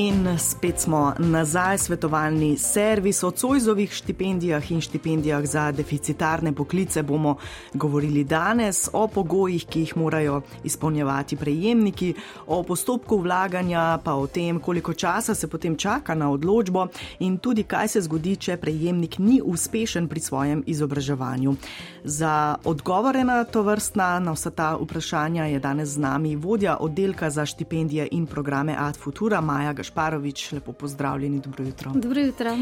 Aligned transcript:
In 0.00 0.38
spet 0.38 0.80
smo 0.80 1.12
nazaj, 1.18 1.78
svetovalni 1.78 2.56
servis 2.56 3.22
o 3.22 3.30
Cojzovih 3.30 3.92
štipendijah 3.92 4.70
in 4.72 4.80
štipendijah 4.80 5.46
za 5.46 5.72
deficitarne 5.72 6.52
poklice. 6.52 7.02
bomo 7.02 7.36
govorili 7.74 8.24
danes 8.24 8.88
o 8.92 9.08
pogojih, 9.08 9.66
ki 9.66 9.80
jih 9.80 9.96
morajo 9.96 10.40
izpolnjevati 10.64 11.36
prejemniki, 11.36 12.14
o 12.46 12.62
postopku 12.62 13.18
vlaganja, 13.18 13.98
pa 14.04 14.14
o 14.14 14.26
tem, 14.26 14.60
koliko 14.60 14.94
časa 14.94 15.34
se 15.34 15.48
potem 15.48 15.76
čaka 15.76 16.14
na 16.14 16.30
odločbo 16.30 16.86
in 17.18 17.38
tudi 17.38 17.62
kaj 17.62 17.88
se 17.88 18.00
zgodi, 18.00 18.36
če 18.36 18.56
prejemnik 18.56 19.18
ni 19.18 19.40
uspešen 19.44 20.08
pri 20.08 20.20
svojem 20.20 20.62
izobraževanju. 20.66 21.54
Za 22.04 22.56
odgovore 22.64 23.24
na 23.24 23.44
to 23.44 23.62
vrstna, 23.62 24.18
na 24.18 24.32
vsa 24.32 24.50
ta 24.50 24.76
vprašanja 24.80 25.44
je 25.44 25.58
danes 25.58 25.88
z 25.88 25.98
nami 25.98 26.36
vodja 26.36 26.76
oddelka 26.80 27.30
za 27.30 27.46
štipendije 27.46 28.08
in 28.10 28.26
programe 28.26 28.76
Ad 28.78 28.96
Futura 28.96 29.40
Maja. 29.40 29.74
Gašparovič, 29.90 30.52
lepo 30.52 30.72
pozdravljeni, 30.72 31.40
dobro 31.40 31.64
jutro. 31.64 31.92
Dobro 31.94 32.20
jutro. 32.20 32.56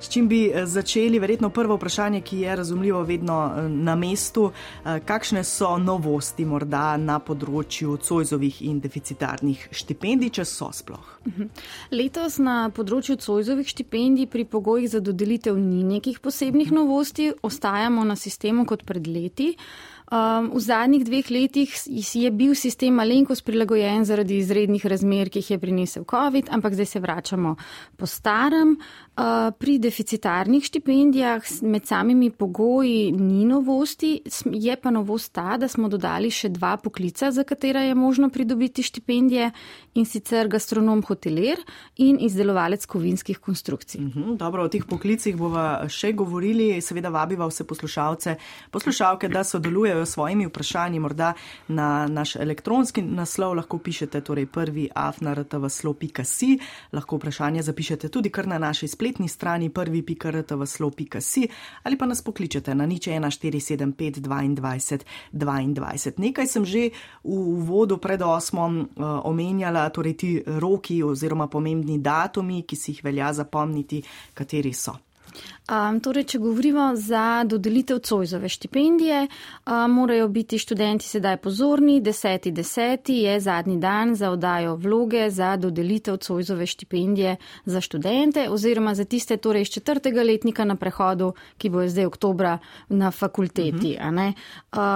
S 0.00 0.08
čim 0.08 0.28
bi 0.28 0.50
eh, 0.54 0.66
začeli? 0.66 1.18
Verjetno 1.18 1.50
prvo 1.50 1.74
vprašanje, 1.74 2.20
ki 2.20 2.38
je 2.38 2.56
razumljivo 2.56 3.02
vedno 3.02 3.52
eh, 3.56 3.68
na 3.68 3.94
mestu. 3.94 4.50
Eh, 4.84 5.00
kakšne 5.00 5.44
so 5.44 5.78
novosti 5.78 6.44
morda 6.44 6.96
na 6.96 7.18
področju 7.18 7.96
Cojzovih 7.96 8.62
in 8.62 8.78
deficitarnih 8.80 9.68
štipendij, 9.72 10.30
če 10.30 10.44
so 10.44 10.70
sploh? 10.72 11.18
Mhm. 11.26 11.50
Letos 11.90 12.38
na 12.38 12.70
področju 12.70 13.16
Cojzovih 13.16 13.66
štipendij 13.66 14.30
pri 14.30 14.44
pogojih 14.44 14.90
za 14.90 15.00
dodelitev 15.00 15.58
ni 15.58 15.82
nekih 15.84 16.20
posebnih 16.20 16.70
novosti, 16.72 17.32
ostajamo 17.42 18.04
na 18.04 18.16
sistemu 18.16 18.66
kot 18.66 18.86
pred 18.86 19.06
leti. 19.06 19.56
Um, 20.08 20.56
v 20.56 20.60
zadnjih 20.64 21.04
dveh 21.04 21.26
letih 21.28 21.68
je 22.16 22.30
bil 22.32 22.54
sistem 22.56 22.96
malenkost 22.96 23.44
prilagojen 23.44 24.06
zaradi 24.08 24.38
izrednih 24.40 24.86
razmer, 24.88 25.28
ki 25.28 25.42
jih 25.42 25.50
je 25.50 25.58
prinesel 25.60 26.06
COVID, 26.08 26.48
ampak 26.48 26.72
zdaj 26.78 26.86
se 26.86 27.00
vračamo 27.00 27.56
po 27.96 28.06
starem. 28.08 28.78
Uh, 29.18 29.50
pri 29.58 29.76
deficitarnih 29.82 30.64
štipendijah 30.64 31.42
med 31.60 31.86
samimi 31.86 32.30
pogoji 32.30 33.12
ni 33.12 33.44
novosti, 33.44 34.22
je 34.44 34.76
pa 34.80 34.90
novost 34.90 35.32
ta, 35.32 35.58
da 35.58 35.68
smo 35.68 35.88
dodali 35.92 36.30
še 36.30 36.48
dva 36.54 36.76
poklica, 36.80 37.28
za 37.34 37.44
katera 37.44 37.82
je 37.82 37.94
možno 37.98 38.30
pridobiti 38.30 38.82
štipendije 38.82 39.50
in 39.94 40.06
sicer 40.06 40.48
gastronom 40.48 41.02
hotelir 41.04 41.60
in 41.96 42.16
izdelovalec 42.22 42.86
kovinskih 42.86 43.38
konstrukcij. 43.38 44.00
Uh 44.00 44.06
mhm, 44.06 44.22
-huh, 44.22 44.36
dobro, 44.36 44.64
o 44.64 44.68
teh 44.68 44.86
poklicih 44.88 45.36
bova 45.36 45.88
še 45.88 46.12
govorili, 46.12 46.80
seveda 46.80 47.08
vabiva 47.08 47.46
vse 47.46 47.66
poslušalce, 47.66 48.36
poslušalke, 48.70 49.28
da 49.28 49.44
sodelujejo 49.44 49.97
s 50.06 50.18
svojimi 50.18 50.46
vprašanji, 50.46 50.98
morda 50.98 51.32
na 51.68 52.06
naš 52.06 52.36
elektronski 52.36 53.02
naslov 53.02 53.54
lahko 53.54 53.78
pišete, 53.78 54.20
torej 54.20 54.46
prvi 54.46 54.88
afnartavaslo.si, 54.94 56.58
lahko 56.92 57.16
vprašanje 57.16 57.62
zapišete 57.62 58.08
tudi 58.08 58.30
kar 58.30 58.46
na 58.46 58.58
naši 58.58 58.88
spletni 58.88 59.28
strani 59.28 59.70
prvi.rtavaslo.si 59.70 61.48
ali 61.82 61.98
pa 61.98 62.06
nas 62.06 62.22
pokličete 62.22 62.74
na 62.74 62.86
nič 62.86 63.08
1475 63.08 64.20
22 64.20 64.98
22. 65.32 66.18
Nekaj 66.18 66.46
sem 66.46 66.64
že 66.64 66.90
v 67.24 67.32
uvodu 67.32 67.98
pred 67.98 68.22
osmom 68.22 68.80
uh, 68.80 69.20
omenjala, 69.24 69.88
torej 69.90 70.14
ti 70.16 70.30
roki 70.44 71.02
oziroma 71.02 71.46
pomembni 71.46 71.98
datumi, 71.98 72.62
ki 72.62 72.76
si 72.76 72.92
jih 72.92 73.04
velja 73.04 73.32
zapomniti, 73.32 74.02
kateri 74.34 74.72
so. 74.74 75.07
Um, 75.68 75.98
torej, 76.00 76.24
če 76.24 76.38
govorimo 76.40 76.96
za 76.96 77.44
dodelitev 77.44 77.98
Cojzove 77.98 78.48
štipendije, 78.48 79.26
um, 79.28 79.90
morajo 79.92 80.28
biti 80.28 80.58
študenti 80.58 81.04
sedaj 81.04 81.36
pozorni. 81.36 82.00
10.10. 82.00 83.12
je 83.12 83.40
zadnji 83.40 83.76
dan 83.76 84.14
za 84.14 84.30
odajo 84.30 84.76
vloge 84.76 85.30
za 85.30 85.56
dodelitev 85.56 86.16
Cojzove 86.16 86.66
štipendije 86.66 87.36
za 87.64 87.80
študente 87.80 88.46
oziroma 88.50 88.94
za 88.94 89.04
tiste 89.04 89.36
torej 89.36 89.62
iz 89.62 89.68
četrtega 89.68 90.22
letnika 90.22 90.64
na 90.64 90.76
prehodu, 90.76 91.32
ki 91.58 91.68
bo 91.68 91.84
zdaj 91.88 92.06
oktobra 92.06 92.58
na 92.88 93.10
fakulteti. 93.10 93.96
Uh 94.00 94.06
-huh. 94.06 94.32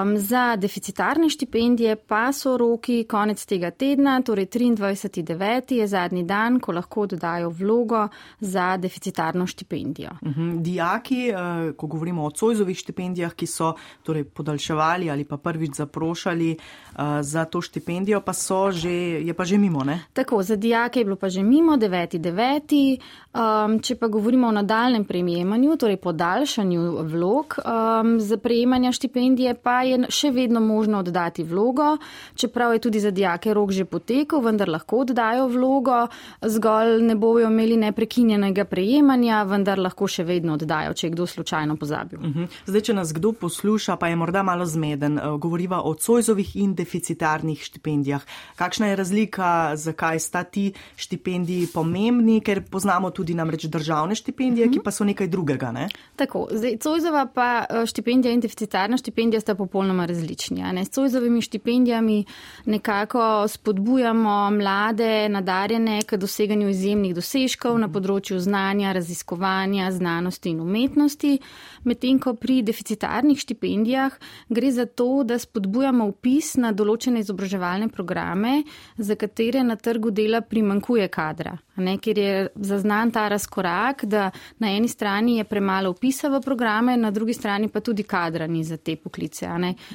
um, 0.03 0.19
za 0.19 0.57
deficitarne 0.57 1.29
štipendije 1.29 1.97
pa 1.97 2.33
so 2.33 2.57
roki 2.57 3.05
konec 3.05 3.47
tega 3.47 3.71
tedna, 3.71 4.23
torej 4.23 4.47
23.9. 4.47 5.75
je 5.75 5.87
zadnji 5.87 6.23
dan, 6.23 6.61
ko 6.61 6.73
lahko 6.73 7.07
dodajo 7.07 7.49
vlogo 7.49 8.09
za 8.41 8.77
deficitarno 8.77 9.47
štipendijo. 9.47 10.11
Uh 10.23 10.29
mhm. 10.29 10.51
-huh 10.51 10.63
dijaki, 10.63 11.29
eh, 11.29 11.73
ko 11.77 11.87
govorimo 11.87 12.25
o 12.25 12.31
Cojzovih 12.31 12.79
štipendijah, 12.79 13.35
ki 13.35 13.47
so 13.47 13.75
torej 14.03 14.25
podaljševali 14.25 15.11
ali 15.11 15.25
pa 15.25 15.37
prvič 15.37 15.77
zaprošali 15.77 16.51
eh, 16.53 17.23
za 17.23 17.45
to 17.45 17.61
štipendijo, 17.61 18.21
pa 18.21 18.33
že, 18.73 18.91
je 19.27 19.35
pa 19.35 19.45
že 19.45 19.59
mimo, 19.59 19.85
ne? 19.85 20.01
Tako, 20.13 20.43
za 20.43 20.57
dijake 20.57 21.01
je 21.01 21.05
bilo 21.05 21.17
pa 21.17 21.29
že 21.29 21.43
mimo 21.43 21.77
9.9. 21.77 22.99
Um, 23.33 23.79
če 23.81 23.97
pa 23.97 24.09
govorimo 24.09 24.49
o 24.49 24.53
nadaljem 24.53 25.05
prejemanju, 25.05 25.77
torej 25.77 25.97
podaljšanju 25.97 26.81
vlog 27.03 27.55
um, 27.59 28.21
za 28.21 28.37
prejemanje 28.37 28.93
štipendije, 28.93 29.55
pa 29.55 29.83
je 29.83 30.05
še 30.09 30.31
vedno 30.31 30.61
možno 30.61 30.99
oddati 30.99 31.43
vlogo, 31.43 31.97
čeprav 32.35 32.75
je 32.75 32.79
tudi 32.79 33.01
za 33.01 33.11
dijake 33.11 33.55
rok 33.55 33.73
že 33.73 33.85
potekel, 33.85 34.41
vendar 34.41 34.69
lahko 34.69 35.01
oddajo 35.07 35.49
vlogo, 35.49 36.07
zgolj 36.43 37.01
ne 37.03 37.15
bojo 37.17 37.49
imeli 37.49 37.77
neprekinjenega 37.77 38.65
prejemanja, 38.65 39.43
vendar 39.49 39.81
lahko 39.81 40.07
še 40.13 40.25
vedno 40.29 40.57
oddajo, 40.59 40.95
če 40.95 41.07
je 41.07 41.13
kdo 41.15 41.27
slučajno 41.27 41.77
pozabil. 41.77 42.19
Uh 42.19 42.27
mhm. 42.27 42.45
-huh. 42.45 42.61
Zdaj, 42.67 42.81
če 42.81 42.95
nas 42.95 43.13
kdo 43.13 43.33
posluša, 43.33 43.97
pa 43.97 44.09
je 44.09 44.17
morda 44.17 44.43
malo 44.43 44.67
zmeden, 44.67 45.19
eh, 45.19 45.23
govoriva 45.39 45.83
o 45.85 45.95
Cojzovih 45.95 46.57
in 46.57 46.75
deficitarnih 46.75 47.63
štipendijah. 47.63 48.23
Kakšna 48.57 48.87
je 48.87 48.97
razlika, 48.97 49.77
zakaj 49.77 50.19
sta 50.19 50.45
ti 50.45 50.73
štipendiji 50.97 51.67
pomembni, 51.75 52.41
ker 52.41 52.63
poznamo 52.71 53.11
tudi 53.11 53.35
namreč 53.35 53.65
državne 53.65 54.15
štipendije, 54.15 54.67
uh 54.67 54.71
-huh. 54.71 54.73
ki 54.73 54.79
mhm. 54.79 54.85
pa 54.85 54.91
so 54.91 55.05
nekaj 55.05 55.27
drugega. 55.27 55.73
Ne? 55.73 55.89
Tako, 56.17 56.49
zdaj, 56.51 56.77
Cojzova 56.77 57.27
pa 57.35 57.65
eh, 57.71 57.87
štipendija 57.87 58.33
in 58.33 58.41
deficitarna 58.41 58.97
štipendija 58.97 59.41
sta 59.41 59.55
popolnoma 59.55 60.07
različni. 60.07 60.63
S 60.85 60.91
Cojzovimi 60.91 61.41
štipendijami 61.41 62.25
nekako 62.65 63.49
spodbujamo 63.49 64.51
mlade, 64.51 65.29
nadarjene 65.29 66.03
k 66.07 66.17
doseganju 66.17 66.69
izjemnih 66.69 67.15
dosežkov 67.15 67.73
uh 67.73 67.79
-huh. 67.79 67.81
na 67.81 67.89
področju 67.89 68.39
znanja, 68.41 68.93
raziskovanja, 68.93 69.91
znanosti 70.03 70.51
in 70.51 70.61
umetnosti, 70.61 71.39
medtem 71.85 72.19
ko 72.19 72.35
pri 72.35 72.63
deficitarnih 72.63 73.39
štipendijah 73.39 74.13
gre 74.49 74.73
za 74.73 74.87
to, 74.87 75.23
da 75.25 75.39
spodbujamo 75.39 76.07
upis 76.11 76.57
na 76.61 76.73
določene 76.73 77.23
izobraževalne 77.23 77.89
programe, 77.89 78.63
za 78.99 79.17
katere 79.17 79.63
na 79.65 79.77
trgu 79.77 80.11
dela 80.11 80.41
primankuje 80.41 81.09
kadra. 81.09 81.57
Ne, 81.77 81.97
ker 81.99 82.19
je 82.19 82.33
zaznan 82.55 83.11
ta 83.11 83.29
razkorak, 83.33 84.05
da 84.05 84.31
na 84.61 84.73
eni 84.77 84.89
strani 84.89 85.39
je 85.39 85.45
premalo 85.49 85.95
upisa 85.95 86.29
v 86.29 86.43
programe, 86.45 86.97
na 86.97 87.11
drugi 87.11 87.35
strani 87.35 87.71
pa 87.73 87.81
tudi 87.81 88.05
kadra 88.05 88.47
ni 88.47 88.65
za 88.65 88.77
te 88.77 88.97
poklice. 88.97 89.49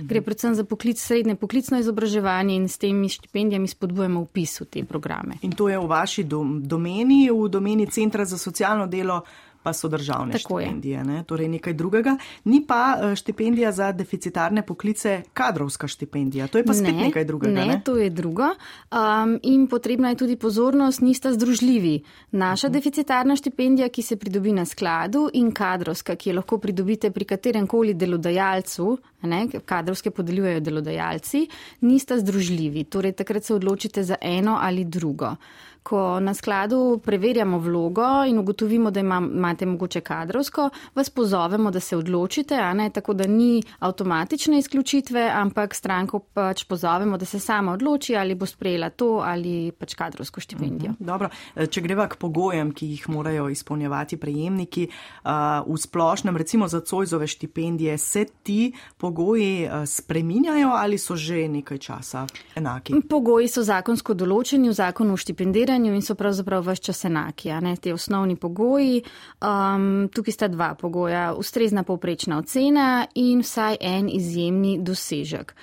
Gre 0.08 0.22
predvsem 0.22 0.56
za 0.56 0.64
poklic, 0.64 1.02
srednje 1.02 1.36
poklicno 1.36 1.80
izobraževanje 1.80 2.56
in 2.56 2.68
s 2.70 2.78
temi 2.82 3.10
štipendijami 3.10 3.68
spodbujamo 3.68 4.22
upis 4.26 4.60
v 4.62 4.66
te 4.66 4.84
programe. 4.84 5.38
In 5.42 5.52
to 5.52 5.70
je 5.70 5.78
v 5.78 5.86
vaši 5.88 6.24
domeni, 6.24 7.28
v 7.30 7.50
domeni 7.50 7.88
Centra 7.92 8.26
za 8.26 8.38
socialno 8.38 8.88
delo 8.88 9.22
pa 9.64 9.74
so 9.74 9.88
državne 9.88 10.34
Tako 10.34 10.60
štipendije, 10.60 11.04
ne? 11.04 11.24
torej 11.24 11.48
nekaj 11.48 11.74
drugega. 11.74 12.18
Ni 12.44 12.62
pa 12.68 12.98
eh, 13.02 13.16
štipendija 13.16 13.72
za 13.72 13.92
deficitarne 13.92 14.62
poklice 14.62 15.22
kadrovska 15.34 15.88
štipendija, 15.88 16.48
to 16.48 16.58
je 16.58 16.66
pa 16.66 16.74
spet 16.74 16.96
ne, 16.96 17.08
nekaj 17.08 17.26
drugega. 17.26 17.54
Ne, 17.54 17.66
ne, 17.66 17.82
to 17.86 17.98
je 17.98 18.10
drugo. 18.10 18.44
Um, 18.92 19.40
in 19.44 19.68
potrebna 19.68 20.10
je 20.10 20.16
tudi 20.16 20.36
pozornost, 20.36 21.02
nista 21.02 21.34
združljivi. 21.34 22.04
Naša 22.32 22.68
uh 22.68 22.72
mhm. 22.72 22.78
-huh. 22.78 22.80
deficitarna 22.80 23.36
štipendija, 23.36 23.90
ki 23.90 24.02
se 24.02 24.16
pridobi 24.16 24.54
na 24.54 24.66
skladu 24.66 25.30
in 25.34 25.52
kadrovska, 25.52 26.16
ki 26.16 26.30
jo 26.30 26.36
lahko 26.36 26.58
pridobite 26.58 27.12
pri 27.12 27.26
katerem 27.26 27.68
koli 27.68 27.94
delodajalcu, 27.94 28.98
ne, 29.22 29.48
kadrovske 29.66 30.12
podeljujejo 30.12 30.60
delodajalci, 30.60 31.48
nista 31.82 32.18
združljivi. 32.20 32.84
Torej 32.84 33.12
takrat 33.12 33.44
se 33.44 33.54
odločite 33.54 34.04
za 34.04 34.16
eno 34.22 34.58
ali 34.62 34.86
drugo 34.86 35.36
ko 35.88 36.20
na 36.20 36.34
skladu 36.34 37.00
preverjamo 37.04 37.60
vlogo 37.60 38.26
in 38.28 38.40
ugotovimo, 38.40 38.92
da 38.92 39.00
imate 39.00 39.66
mogoče 39.66 40.02
kadrovsko, 40.02 40.70
vas 40.96 41.10
pozovemo, 41.10 41.72
da 41.72 41.80
se 41.80 41.98
odločite, 41.98 42.58
ne, 42.74 42.90
tako 42.90 43.14
da 43.14 43.28
ni 43.28 43.64
avtomatične 43.80 44.60
izključitve, 44.60 45.30
ampak 45.34 45.76
stranko 45.76 46.20
pač 46.20 46.66
pozovemo, 46.68 47.18
da 47.18 47.26
se 47.26 47.40
sama 47.40 47.72
odloči, 47.72 48.16
ali 48.16 48.36
bo 48.36 48.46
sprejela 48.46 48.90
to 48.90 49.22
ali 49.24 49.72
pač 49.72 49.96
kadrovsko 49.96 50.44
štipendijo. 50.44 50.92
Mhm, 50.92 51.06
dobro, 51.06 51.30
e, 51.56 51.68
če 51.68 51.82
greva 51.82 52.10
k 52.12 52.20
pogojem, 52.20 52.74
ki 52.76 52.92
jih 52.92 53.08
morajo 53.10 53.48
izpolnjevati 53.50 54.18
prejemniki, 54.18 54.88
v 55.68 55.78
splošnem, 55.78 56.38
recimo 56.38 56.68
za 56.68 56.80
Cojzove 56.82 57.28
štipendije, 57.28 57.98
se 57.98 58.26
ti 58.44 58.74
pogoji 58.98 59.70
spreminjajo 59.86 60.70
ali 60.70 60.98
so 60.98 61.16
že 61.16 61.48
nekaj 61.48 61.78
časa 61.78 62.26
enaki? 62.56 62.94
Pogoji 63.10 63.48
so 63.48 63.64
zakonsko 63.64 64.14
določeni 64.14 64.70
v 64.70 64.76
zakonu 64.76 65.14
o 65.14 65.18
štipendiranju 65.18 65.77
študiju 65.78 65.96
in 65.96 66.02
so 66.02 66.16
pravzaprav 66.16 66.64
vse 66.66 66.82
čas 66.82 67.06
enaki, 67.06 67.50
ne, 67.62 67.76
te 67.76 67.94
osnovni 67.94 68.36
pogoji. 68.36 69.04
Um, 69.42 70.10
tukaj 70.14 70.34
sta 70.34 70.48
dva 70.48 70.76
pogoja, 70.76 71.34
ustrezna 71.34 71.84
povprečna 71.84 72.38
ocena 72.38 73.08
in 73.16 73.42
vsaj 73.42 73.78
en 73.82 74.10
izjemni 74.10 74.80
dosežek. 74.82 75.54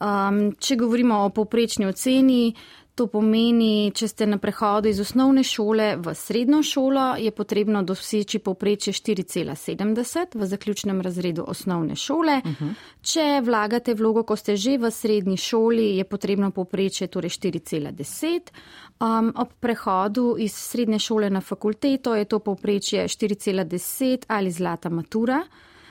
Um, 0.00 0.52
če 0.58 0.76
govorimo 0.76 1.24
o 1.24 1.30
povprečni 1.30 1.86
oceni, 1.86 2.54
To 3.00 3.06
pomeni, 3.08 3.88
če 3.96 4.10
ste 4.12 4.26
na 4.28 4.36
prehodu 4.36 4.90
iz 4.90 4.98
osnovne 5.00 5.40
šole 5.46 5.94
v 6.04 6.12
srednjo 6.12 6.58
šolo, 6.60 7.04
je 7.16 7.30
potrebno 7.32 7.80
doseči 7.80 8.42
povprečje 8.44 8.92
4,70 8.92 10.36
v 10.36 10.48
zaključnem 10.50 11.00
razredu 11.00 11.46
osnovne 11.48 11.96
šole. 11.96 12.34
Uh 12.44 12.50
-huh. 12.50 12.74
Če 13.00 13.40
vlagate 13.44 13.94
vlogo, 13.94 14.22
ko 14.22 14.36
ste 14.36 14.56
že 14.56 14.76
v 14.78 14.90
srednji 14.90 15.36
šoli, 15.36 15.96
je 15.96 16.04
potrebno 16.04 16.50
povprečje 16.50 17.06
torej 17.08 17.30
4,10. 17.30 18.52
Um, 19.00 19.32
ob 19.36 19.48
prehodu 19.60 20.36
iz 20.38 20.52
srednje 20.52 20.98
šole 20.98 21.30
na 21.30 21.40
fakulteto 21.40 22.14
je 22.14 22.24
to 22.24 22.38
povprečje 22.38 23.08
4,10 23.08 24.24
ali 24.28 24.50
zlata 24.50 24.88
matura. 24.90 25.40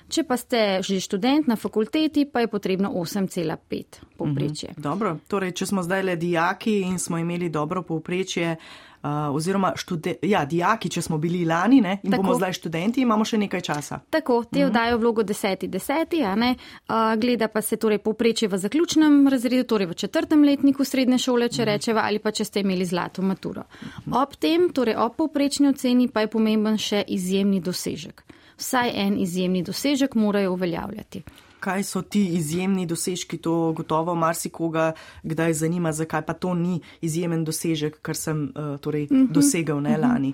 Če 0.09 0.25
pa 0.25 0.37
ste 0.37 0.81
že 0.81 0.99
študent 0.99 1.47
na 1.47 1.55
fakulteti, 1.55 2.25
pa 2.25 2.41
je 2.41 2.49
potrebno 2.49 2.89
8,5 2.89 4.01
povprečje. 4.17 4.73
Mhm, 4.73 4.81
dobro, 4.81 5.17
torej, 5.27 5.53
če 5.53 5.65
smo 5.69 5.83
zdaj 5.85 6.03
le 6.03 6.15
dijaki 6.15 6.81
in 6.81 6.99
smo 6.99 7.17
imeli 7.17 7.49
dobro 7.49 7.83
povprečje, 7.85 8.57
uh, 9.01 9.35
oziroma 9.35 9.73
štude, 9.75 10.15
ja, 10.21 10.45
dijaki, 10.45 10.89
če 10.89 11.01
smo 11.01 11.17
bili 11.17 11.45
lani 11.45 11.81
ne, 11.81 11.99
in 12.03 12.11
Tako. 12.11 12.23
bomo 12.23 12.35
zdaj 12.35 12.53
študenti, 12.57 13.03
imamo 13.05 13.25
še 13.25 13.37
nekaj 13.37 13.61
časa. 13.61 13.99
Tako, 14.09 14.41
te 14.49 14.63
mhm. 14.63 14.71
vdajo 14.71 14.97
vlogo 15.03 15.23
10-10, 15.23 16.17
uh, 16.17 16.95
gleda 17.21 17.47
pa 17.47 17.61
se 17.61 17.77
torej 17.77 18.01
povprečje 18.03 18.49
v 18.49 18.57
zaključnem 18.57 19.27
razredu, 19.31 19.67
torej 19.69 19.91
v 19.93 19.99
četrtem 20.05 20.43
letniku 20.43 20.85
srednje 20.85 21.21
šole, 21.21 21.49
če 21.49 21.61
mhm. 21.61 21.69
rečeva, 21.71 22.07
ali 22.09 22.19
pa 22.19 22.33
če 22.33 22.49
ste 22.49 22.65
imeli 22.65 22.85
zlato 22.85 23.21
maturo. 23.21 23.67
Mhm. 23.83 24.17
Ob 24.17 24.35
tem, 24.39 24.69
torej 24.73 24.97
ob 24.99 25.15
povprečni 25.19 25.69
oceni, 25.69 26.09
pa 26.09 26.25
je 26.25 26.33
pomemben 26.33 26.81
še 26.81 27.05
izjemni 27.07 27.61
dosežek 27.61 28.25
vsaj 28.59 28.91
en 28.95 29.19
izjemni 29.19 29.63
dosežek 29.63 30.15
morajo 30.15 30.53
uveljavljati. 30.53 31.23
Kaj 31.59 31.83
so 31.83 32.01
ti 32.01 32.21
izjemni 32.37 32.85
dosežki, 32.87 33.37
to 33.37 33.73
gotovo 33.75 34.15
marsikoga 34.15 34.91
kdaj 35.23 35.53
zanima, 35.53 35.91
zakaj 35.91 36.21
pa 36.25 36.33
to 36.33 36.53
ni 36.53 36.79
izjemen 37.01 37.43
dosežek, 37.43 37.97
kar 38.01 38.15
sem 38.15 38.45
uh, 38.55 38.77
torej, 38.79 39.03
uh 39.03 39.11
mhm. 39.11 39.25
-huh. 39.25 39.31
dosegel 39.33 39.81
ne 39.81 39.97
mhm. 39.97 40.01
lani. 40.01 40.33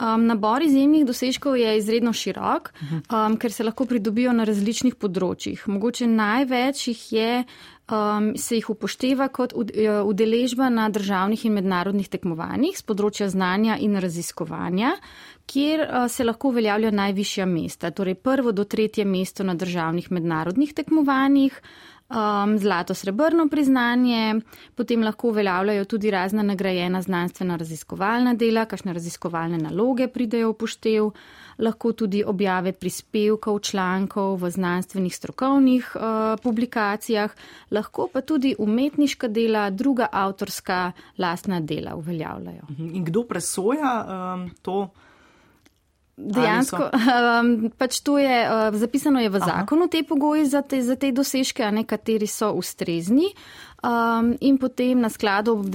Um, 0.00 0.26
nabor 0.26 0.62
izjemnih 0.62 1.06
dosežkov 1.06 1.56
je 1.56 1.78
izredno 1.78 2.12
širok, 2.12 2.72
uh 2.80 2.88
-huh. 2.88 3.26
um, 3.26 3.36
ker 3.36 3.52
se 3.52 3.64
lahko 3.64 3.84
pridobijo 3.84 4.32
na 4.32 4.44
različnih 4.44 4.94
področjih. 4.94 5.68
Mogoče 5.68 6.06
največ 6.06 6.88
jih 6.88 7.12
je 7.12 7.44
um, 7.90 8.36
se 8.36 8.56
jih 8.56 8.70
upošteva 8.70 9.28
kot 9.28 9.52
uh, 9.52 9.62
udeležba 10.04 10.68
na 10.68 10.88
državnih 10.88 11.44
in 11.44 11.52
mednarodnih 11.52 12.08
tekmovanjih 12.08 12.78
z 12.78 12.86
področja 12.86 13.28
znanja 13.28 13.76
in 13.80 13.96
raziskovanja, 14.00 14.94
kjer 15.46 15.80
uh, 15.80 16.10
se 16.10 16.24
lahko 16.24 16.48
uveljavlja 16.48 16.90
najvišja 16.90 17.46
mesta, 17.46 17.90
torej 17.90 18.14
prvo 18.14 18.52
do 18.52 18.64
tretje 18.64 19.04
mesto 19.04 19.44
na 19.44 19.54
državnih 19.54 20.12
mednarodnih 20.12 20.74
tekmovanjih 20.74 21.60
um, 22.08 22.58
zlato 22.58 22.94
srebrno 22.94 23.48
priznanje, 23.48 24.40
potem 24.74 25.02
lahko 25.02 25.28
uveljavljajo 25.28 25.84
tudi 25.84 26.10
razna 26.10 26.42
nagrajena 26.42 27.02
znanstvena 27.02 27.56
raziskovalna 27.56 28.34
dela, 28.34 28.64
kakšne 28.64 28.92
raziskovalne 28.92 29.58
naloge 29.58 30.08
pridejo 30.08 30.52
v 30.52 30.58
poštev, 30.58 31.10
lahko 31.58 31.92
tudi 31.92 32.24
objave 32.24 32.72
prispevkov, 32.72 33.60
člankov 33.60 34.36
v 34.42 34.50
znanstvenih 34.50 35.16
strokovnih 35.16 35.92
uh, 35.96 36.02
publikacijah, 36.42 37.34
lahko 37.70 38.08
pa 38.12 38.20
tudi 38.20 38.54
umetniška 38.58 39.28
dela, 39.28 39.70
druga 39.70 40.08
avtorska 40.12 40.92
lastna 41.18 41.60
dela 41.60 41.94
uveljavljajo. 41.94 42.68
In 42.78 43.04
kdo 43.04 43.24
presoja 43.28 43.94
um, 44.04 44.50
to? 44.62 44.88
Dejansko, 46.16 46.88
um, 46.94 47.70
pač 47.74 47.98
to 48.06 48.18
je 48.22 48.36
uh, 48.46 48.70
zapisano 48.78 49.18
je 49.18 49.28
v 49.34 49.38
zakonu, 49.42 49.88
te 49.90 50.04
pogoji 50.06 50.46
za 50.46 50.62
te, 50.62 50.78
za 50.82 50.94
te 50.96 51.10
dosežke, 51.12 51.64
a 51.66 51.74
nekateri 51.74 52.26
so 52.30 52.52
ustrezni. 52.54 53.34
Um, 53.84 54.36
in 54.40 54.56
potem 54.56 55.00
na 55.00 55.10
skladu 55.12 55.60
ob, 55.60 55.68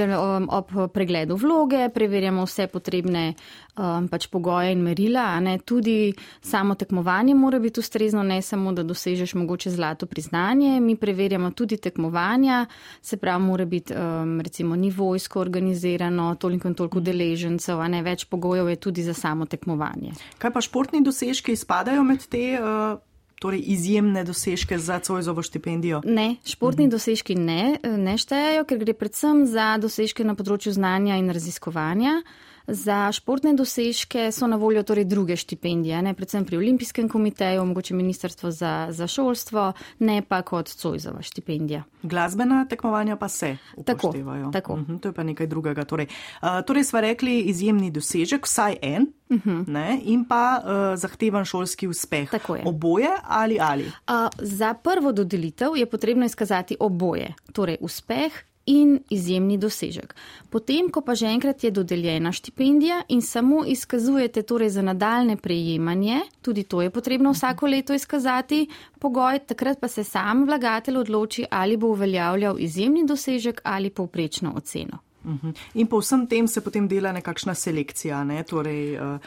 ob 0.49 0.69
pregledu 0.89 1.35
vloge 1.37 1.89
preverjamo 1.93 2.41
vse 2.41 2.65
potrebne 2.65 3.35
um, 3.77 4.07
pač 4.09 4.25
pogoje 4.33 4.71
in 4.73 4.81
merila. 4.81 5.37
Tudi 5.61 6.15
samo 6.41 6.73
tekmovanje 6.73 7.35
mora 7.35 7.59
biti 7.59 7.79
ustrezno, 7.79 8.23
ne 8.23 8.41
samo, 8.41 8.73
da 8.73 8.83
dosežeš 8.83 9.35
mogoče 9.37 9.69
zlato 9.69 10.05
priznanje. 10.05 10.79
Mi 10.79 10.95
preverjamo 10.95 11.51
tudi 11.51 11.77
tekmovanja, 11.77 12.65
se 13.01 13.17
pravi, 13.17 13.43
mora 13.43 13.65
biti 13.65 13.93
um, 13.93 14.41
recimo 14.41 14.75
nivojsko 14.75 15.39
organizirano, 15.39 16.35
toliko 16.35 16.67
in 16.67 16.73
toliko 16.73 16.99
deležencev, 16.99 17.77
a 17.77 17.87
ne 17.87 18.01
več 18.01 18.25
pogojev 18.25 18.69
je 18.69 18.75
tudi 18.75 19.03
za 19.03 19.13
samo 19.13 19.45
tekmovanje. 19.45 20.15
Kaj 20.37 20.51
pa 20.51 20.65
športni 20.65 21.03
dosežki 21.05 21.53
izpadajo 21.53 22.03
med 22.03 22.25
te? 22.25 22.57
Uh 22.57 23.08
torej 23.39 23.63
izjemne 23.71 24.23
dosežke 24.23 24.79
za 24.79 24.99
Cojzovo 24.99 25.43
štipendijo? 25.43 26.01
Ne, 26.05 26.35
športni 26.45 26.85
mhm. 26.87 26.91
dosežki 26.91 27.35
ne, 27.35 27.79
ne 27.83 28.17
štejejo, 28.19 28.65
ker 28.67 28.83
gre 28.83 28.93
predvsem 28.93 29.45
za 29.47 29.77
dosežke 29.81 30.27
na 30.27 30.35
področju 30.35 30.75
znanja 30.75 31.17
in 31.19 31.31
raziskovanja. 31.31 32.19
Za 32.69 33.11
športne 33.11 33.53
dosežke 33.57 34.31
so 34.31 34.47
na 34.47 34.55
voljo 34.55 34.83
torej 34.83 35.05
druge 35.09 35.35
štipendije, 35.35 36.01
ne 36.01 36.13
predvsem 36.13 36.45
pri 36.45 36.57
Olimpijskem 36.57 37.09
komiteju, 37.09 37.65
mogoče 37.65 37.93
Ministrstvo 37.93 38.51
za, 38.51 38.87
za 38.89 39.07
šolstvo, 39.07 39.73
ne 39.99 40.21
pa 40.21 40.41
kot 40.41 40.69
Cojzova 40.69 41.21
štipendija. 41.21 41.83
Glasbena 42.03 42.65
tekmovanja 42.69 43.15
pa 43.15 43.27
se 43.27 43.57
upoštevajo. 43.75 44.51
Tako, 44.51 44.51
tako. 44.51 44.73
Uh 44.73 44.79
-huh, 44.79 44.99
to 44.99 45.09
je 45.09 45.13
pa 45.13 45.23
nekaj 45.23 45.47
drugega. 45.47 45.85
Torej, 45.85 46.07
uh, 46.41 46.47
torej 46.67 46.83
sva 46.83 47.01
rekli 47.01 47.39
izjemni 47.41 47.91
dosežek, 47.91 48.45
vsaj 48.45 48.77
en, 48.81 49.07
uh 49.29 49.37
mhm. 49.37 49.49
-huh. 49.49 49.67
ne, 49.67 49.99
in 50.03 50.25
pa 50.25 50.61
uh, 50.63 50.99
zahteven 50.99 51.45
šolski 51.45 51.87
uspeh. 51.87 52.29
Oboje 52.65 53.09
ali 53.23 53.57
ali? 53.61 53.85
Uh, 53.85 53.91
za 54.37 54.73
prvo 54.73 55.11
dodelitev 55.11 55.75
je 55.75 55.85
potrebno 55.85 56.25
izkazati 56.25 56.77
oboje, 56.79 57.33
torej 57.53 57.77
uspeh 57.81 58.31
in 58.69 58.99
izjemni 59.09 59.57
dosežek. 59.57 60.13
Potem, 60.49 60.89
ko 60.93 61.01
pa 61.01 61.15
že 61.15 61.25
enkrat 61.27 61.63
je 61.63 61.71
dodeljena 61.71 62.31
štipendija 62.31 63.01
in 63.09 63.21
samo 63.21 63.63
izkazujete 63.65 64.41
torej 64.41 64.69
za 64.69 64.81
nadaljne 64.81 65.37
prejemanje, 65.37 66.21
tudi 66.41 66.63
to 66.63 66.81
je 66.81 66.89
potrebno 66.89 67.33
vsako 67.33 67.67
leto 67.67 67.93
izkazati, 67.93 68.67
pogoj, 68.99 69.39
takrat 69.39 69.79
pa 69.79 69.87
se 69.87 70.03
sam 70.03 70.45
vlagatelj 70.45 70.97
odloči, 70.97 71.45
ali 71.49 71.77
bo 71.77 71.87
uveljavljal 71.87 72.59
izjemni 72.59 73.05
dosežek 73.07 73.61
ali 73.63 73.89
povprečno 73.89 74.53
oceno. 74.55 74.99
Mhm. 75.25 75.49
In 75.73 75.87
po 75.87 75.99
vsem 75.99 76.27
tem 76.27 76.47
se 76.47 76.61
potem 76.61 76.87
dela 76.87 77.11
nekakšna 77.11 77.53
selekcija, 77.53 78.23
ne? 78.23 78.43
torej, 78.43 78.95
eh, 78.95 79.19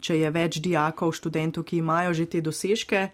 če 0.00 0.18
je 0.18 0.30
več 0.30 0.58
dijakov, 0.60 1.12
študentov, 1.12 1.64
ki 1.64 1.78
imajo 1.78 2.14
že 2.14 2.26
te 2.26 2.40
dosežke, 2.40 3.08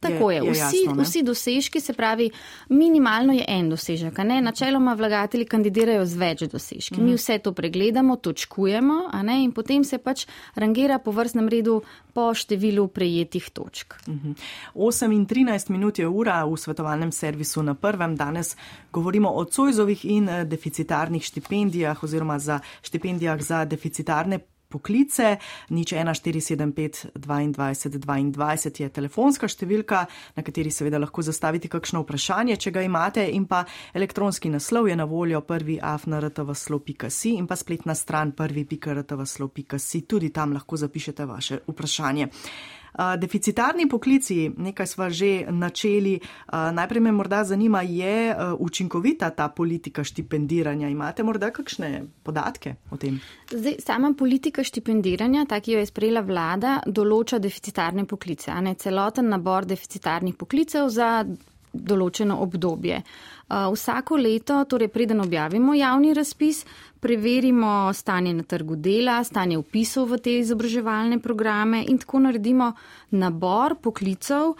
Tako 0.00 0.30
je, 0.30 0.36
je, 0.36 0.44
je 0.44 0.52
vsi, 0.52 0.76
jasno, 0.84 1.02
vsi 1.02 1.22
dosežki, 1.22 1.80
se 1.80 1.92
pravi, 1.92 2.30
minimalno 2.68 3.32
je 3.32 3.44
en 3.48 3.70
dosežek. 3.70 4.18
Ne? 4.18 4.40
Načeloma 4.40 4.94
vlagatelji 4.94 5.46
kandidirajo 5.48 6.04
z 6.06 6.20
več 6.20 6.42
dosežki. 6.52 7.00
Mm. 7.00 7.04
Mi 7.04 7.10
mhm. 7.10 7.16
vse 7.16 7.38
to 7.38 7.52
pregledamo, 7.52 8.16
točkujemo 8.16 8.98
in 9.36 9.52
potem 9.52 9.84
se 9.84 9.98
pač 9.98 10.26
rangira 10.54 10.98
po 10.98 11.10
vrstnem 11.12 11.48
redu 11.48 11.80
po 12.16 12.30
številu 12.34 12.88
prejetih 12.88 13.50
točk. 13.50 13.94
Mm 14.06 14.12
-hmm. 14.12 14.34
8 14.74 15.12
in 15.12 15.26
13 15.26 15.70
minut 15.70 15.98
je 15.98 16.08
ura 16.08 16.44
v 16.44 16.56
svetovalnem 16.56 17.12
servisu 17.12 17.62
na 17.62 17.74
prvem. 17.74 18.16
Danes 18.16 18.56
govorimo 18.92 19.30
o 19.30 19.44
Cojzovih 19.44 20.04
in 20.04 20.28
eh, 20.28 20.44
deficitarnih 20.44 21.22
štipendijah 21.22 22.02
oziroma 22.02 22.38
za 22.38 22.60
štipendijah 22.82 23.42
za 23.42 23.64
deficitarne 23.64 24.38
poklice. 24.68 25.36
Nič 25.70 25.92
1475 25.92 27.06
22 27.14 28.32
22 28.32 28.80
je 28.82 28.88
telefonska 28.88 29.48
številka, 29.48 30.06
na 30.36 30.42
kateri 30.42 30.70
seveda 30.70 31.00
lahko 31.02 31.22
zastavite 31.22 31.68
kakšno 31.72 32.02
vprašanje, 32.04 32.56
če 32.56 32.70
ga 32.70 32.84
imate, 32.86 33.26
in 33.30 33.46
pa 33.46 33.64
elektronski 33.94 34.50
naslov 34.52 34.88
je 34.88 34.96
na 34.96 35.04
voljo 35.04 35.40
prvi 35.40 35.78
afnrtavslo.si 35.82 37.36
in 37.36 37.46
pa 37.46 37.56
spletna 37.56 37.94
stran 37.94 38.32
prvi.rtavslo.si. 38.32 40.02
Tudi 40.06 40.30
tam 40.30 40.52
lahko 40.52 40.76
zapišete 40.76 41.26
vaše 41.26 41.62
vprašanje. 41.66 42.28
Deficitarni 42.96 43.88
poklici, 43.88 44.50
nekaj 44.56 44.86
smo 44.86 45.10
že 45.10 45.44
načeli. 45.50 46.20
Najprej 46.52 47.00
me 47.00 47.12
morda 47.12 47.44
zanima, 47.44 47.82
je 47.82 48.36
učinkovita 48.58 49.30
ta 49.30 49.48
politika 49.48 50.04
štipendiranja. 50.04 50.88
Imate 50.88 51.22
morda 51.22 51.50
kakšne 51.50 52.04
podatke 52.22 52.74
o 52.90 52.96
tem? 52.96 53.20
Zdaj, 53.50 53.76
sama 53.84 54.14
politika 54.18 54.64
štipendiranja, 54.64 55.44
ta, 55.44 55.60
ki 55.60 55.72
jo 55.76 55.82
je 55.84 55.90
sprejela 55.92 56.24
vlada, 56.24 56.80
določa 56.86 57.38
deficitarne 57.38 58.06
poklice, 58.08 58.50
a 58.50 58.60
ne 58.60 58.74
celoten 58.74 59.28
nabor 59.28 59.68
deficitarnih 59.68 60.34
poklicev 60.34 60.88
za 60.88 61.10
določeno 61.76 62.40
obdobje. 62.40 63.02
Vsako 63.52 64.16
leto, 64.16 64.64
torej 64.64 64.88
preden 64.88 65.20
objavimo 65.20 65.74
javni 65.76 66.14
razpis, 66.16 66.64
preverimo 67.06 67.92
stanje 67.92 68.32
na 68.34 68.42
trgu 68.42 68.76
dela, 68.76 69.20
stanje 69.24 69.58
upisov 69.58 70.08
v 70.10 70.18
te 70.18 70.32
izobraževalne 70.40 71.20
programe 71.22 71.84
in 71.86 72.00
tako 72.02 72.24
naredimo 72.24 72.72
nabor 73.14 73.76
poklicov, 73.78 74.56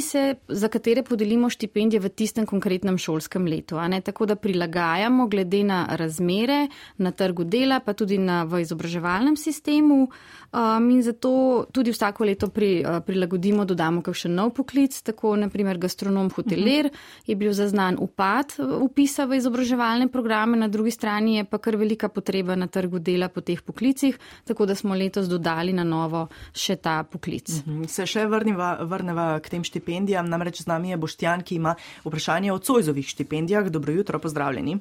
se, 0.00 0.34
za 0.48 0.68
katere 0.68 1.02
podelimo 1.02 1.50
štipendije 1.50 2.00
v 2.00 2.08
tistem 2.08 2.46
konkretnem 2.46 2.98
šolskem 2.98 3.46
letu. 3.46 3.76
Tako 4.04 4.26
da 4.26 4.36
prilagajamo 4.36 5.26
glede 5.28 5.64
na 5.64 5.86
razmere 5.90 6.68
na 6.96 7.10
trgu 7.10 7.44
dela, 7.44 7.80
pa 7.80 7.92
tudi 7.92 8.18
na, 8.18 8.44
v 8.44 8.60
izobraževalnem 8.60 9.36
sistemu. 9.36 10.08
Um, 10.52 10.90
in 10.90 11.02
zato 11.02 11.66
tudi 11.72 11.90
vsako 11.90 12.24
leto 12.24 12.48
pri, 12.48 12.80
uh, 12.80 13.00
prilagodimo, 13.04 13.64
dodamo 13.64 14.00
kakšen 14.02 14.34
nov 14.34 14.54
poklic, 14.54 15.02
tako 15.02 15.36
naprimer 15.36 15.78
gastronom, 15.78 16.30
hoteler 16.30 16.86
uh 16.86 16.90
-huh. 16.90 17.26
je 17.26 17.36
bil 17.36 17.52
zaznan 17.52 17.96
upad 18.00 18.52
upisa 18.80 19.24
v 19.24 19.36
izobraževalne 19.36 20.08
programe, 20.08 20.56
na 20.56 20.68
drugi 20.68 20.90
strani 20.90 21.36
je 21.36 21.44
pa 21.44 21.58
kar 21.58 21.76
velika 21.86 22.08
potreba 22.08 22.56
na 22.56 22.66
trgu 22.66 22.98
dela 22.98 23.28
po 23.28 23.40
teh 23.40 23.62
poklicih, 23.62 24.18
tako 24.44 24.66
da 24.66 24.74
smo 24.74 24.94
letos 24.94 25.28
dodali 25.30 25.72
na 25.72 25.84
novo 25.84 26.26
še 26.54 26.76
ta 26.76 27.02
poklic. 27.04 27.46
-huh. 27.46 27.86
Se 27.86 28.06
še 28.06 28.26
vrniva, 28.26 28.78
vrneva 28.82 29.40
k 29.40 29.48
tem 29.48 29.64
štipendijam, 29.64 30.28
namreč 30.28 30.62
z 30.62 30.66
nami 30.66 30.90
je 30.90 30.96
Boštjan, 30.96 31.42
ki 31.42 31.54
ima 31.54 31.74
vprašanje 32.04 32.52
o 32.52 32.58
Cojzovih 32.58 33.06
štipendijah. 33.06 33.70
Dobro 33.70 33.92
jutro, 33.92 34.18
pozdravljeni. 34.18 34.78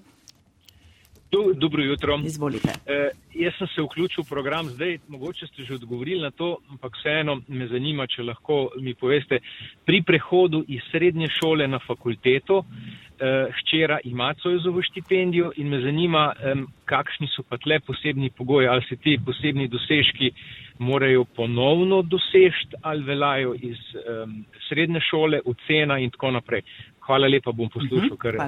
Do, 1.31 1.53
dobro 1.53 1.83
jutro. 1.83 2.19
Izvolite. 2.25 2.69
E, 2.85 3.09
jaz 3.33 3.53
sem 3.57 3.67
se 3.67 3.81
vključil 3.81 4.23
v 4.23 4.29
program 4.29 4.69
zdaj, 4.69 4.99
mogoče 5.07 5.47
ste 5.47 5.63
že 5.63 5.73
odgovorili 5.73 6.21
na 6.21 6.31
to, 6.31 6.57
ampak 6.69 6.93
vseeno 6.99 7.41
me 7.47 7.67
zanima, 7.67 8.07
če 8.07 8.23
lahko 8.23 8.69
mi 8.79 8.93
poveste, 8.93 9.39
pri 9.85 10.03
prehodu 10.07 10.63
iz 10.67 10.85
srednje 10.91 11.27
šole 11.39 11.67
na 11.67 11.79
fakulteto, 11.87 12.61
e, 12.63 13.33
hčera 13.57 13.99
ima 14.03 14.33
Cojzovo 14.33 14.81
štipendijo 14.81 15.51
in 15.57 15.67
me 15.69 15.81
zanima, 15.81 16.33
e, 16.39 16.55
kakšni 16.85 17.27
so 17.33 17.43
pa 17.49 17.57
tle 17.57 17.79
posebni 17.79 18.29
pogoji, 18.29 18.67
ali 18.67 18.85
se 18.89 18.95
ti 18.95 19.17
posebni 19.25 19.67
dosežki 19.67 20.31
morajo 20.79 21.23
ponovno 21.25 22.01
dosežti 22.01 22.75
ali 22.81 23.03
veljajo 23.03 23.53
iz 23.53 23.77
e, 23.95 24.25
srednje 24.69 24.99
šole, 25.09 25.39
ocena 25.45 25.99
in 25.99 26.11
tako 26.11 26.31
naprej. 26.31 26.61
Hvala 27.05 27.27
lepa, 27.27 27.51
bom 27.51 27.69
poslušal, 27.69 28.17
kar 28.17 28.33
je. 28.33 28.41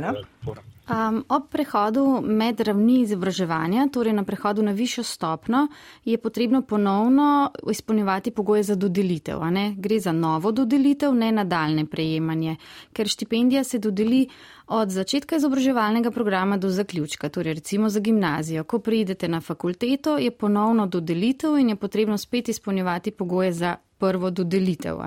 Um, 0.87 1.17
ob 1.29 1.49
prehodu 1.51 2.03
med 2.23 2.61
ravni 2.63 3.01
izobraževanja, 3.03 3.89
torej 3.93 4.13
na 4.15 4.23
prehodu 4.23 4.63
na 4.63 4.71
višjo 4.71 5.03
stopno, 5.03 5.67
je 6.05 6.17
potrebno 6.17 6.61
ponovno 6.61 7.51
izpolnjevati 7.71 8.31
pogoje 8.31 8.63
za 8.63 8.75
dodelitev. 8.75 9.43
Gre 9.75 9.99
za 9.99 10.11
novo 10.11 10.51
dodelitev, 10.51 11.13
ne 11.13 11.31
nadaljne 11.31 11.85
prejemanje, 11.85 12.55
ker 12.93 13.07
štipendija 13.07 13.63
se 13.63 13.79
dodeli 13.79 14.27
od 14.67 14.89
začetka 14.89 15.35
izobraževalnega 15.35 16.11
programa 16.11 16.57
do 16.57 16.69
zaključka, 16.69 17.29
torej 17.29 17.53
recimo 17.53 17.89
za 17.89 17.99
gimnazijo. 17.99 18.63
Ko 18.63 18.79
pridete 18.79 19.27
na 19.27 19.41
fakulteto, 19.41 20.17
je 20.17 20.31
ponovno 20.31 20.87
dodelitev 20.87 21.57
in 21.57 21.69
je 21.69 21.75
potrebno 21.75 22.17
spet 22.17 22.49
izpolnjevati 22.49 23.11
pogoje 23.11 23.53
za 23.53 23.75
prvo 23.97 24.29
dodelitev. 24.29 24.97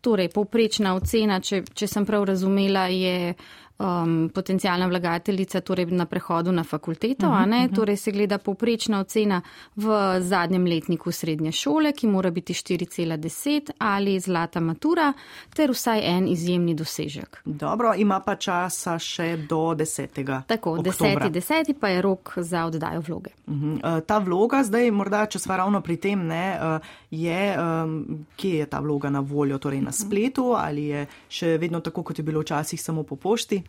Torej, 0.00 0.28
povprečna 0.28 0.94
ocena, 0.94 1.40
če, 1.40 1.62
če 1.74 1.86
sem 1.86 2.06
prav 2.06 2.24
razumela, 2.24 2.86
je 2.86 3.34
um, 3.78 4.30
potencijalna 4.34 4.86
vlagateljica 4.86 5.60
torej 5.60 5.86
na 5.86 6.06
prehodu 6.06 6.52
na 6.52 6.64
fakulteto, 6.64 7.26
uh 7.26 7.32
-huh, 7.32 7.42
uh 7.42 7.70
-huh. 7.70 7.74
torej 7.74 7.96
se 7.96 8.12
gleda 8.12 8.38
povprečna 8.38 9.00
ocena 9.00 9.40
v 9.76 9.86
zadnjem 10.20 10.66
letniku 10.66 11.12
srednje 11.12 11.52
šole, 11.52 11.92
ki 11.92 12.06
mora 12.06 12.30
biti 12.30 12.52
4,10 12.52 13.70
ali 13.78 14.20
zlata 14.20 14.60
matura, 14.60 15.12
ter 15.54 15.70
vsaj 15.70 16.00
en 16.04 16.28
izjemni 16.28 16.74
dosežek. 16.74 17.40
Dobro, 17.44 17.94
ima 17.96 18.20
pa 18.20 18.36
časa 18.36 18.98
še 18.98 19.36
do 19.36 19.56
10. 19.56 20.42
Tako, 20.46 20.76
10. 20.76 21.30
10. 21.30 21.74
pa 21.80 21.88
je 21.88 22.02
rok 22.02 22.32
za 22.36 22.64
oddajo 22.64 23.00
vloge. 23.00 23.30
Uh 23.46 23.54
-huh. 23.54 24.00
Ta 24.00 24.18
vloga, 24.18 24.62
zdaj 24.62 24.90
morda, 24.90 25.26
če 25.26 25.38
sva 25.38 25.56
ravno 25.56 25.80
pri 25.80 25.96
tem, 25.96 26.26
ne, 26.26 26.58
uh, 26.62 26.86
je, 27.10 27.58
um, 27.60 28.26
kje 28.36 28.58
je 28.58 28.66
ta 28.66 28.80
vloga 28.80 29.10
na 29.10 29.20
voljo, 29.20 29.58
torej 29.58 29.80
na 29.80 29.92
spletu 29.92 30.54
ali 30.56 30.84
je 30.84 31.06
še 31.28 31.58
vedno 31.58 31.80
tako, 31.80 32.02
kot 32.02 32.18
je 32.18 32.24
bilo 32.24 32.40
včasih 32.40 32.82
samo 32.82 33.02
po 33.02 33.16
pošti? 33.16 33.63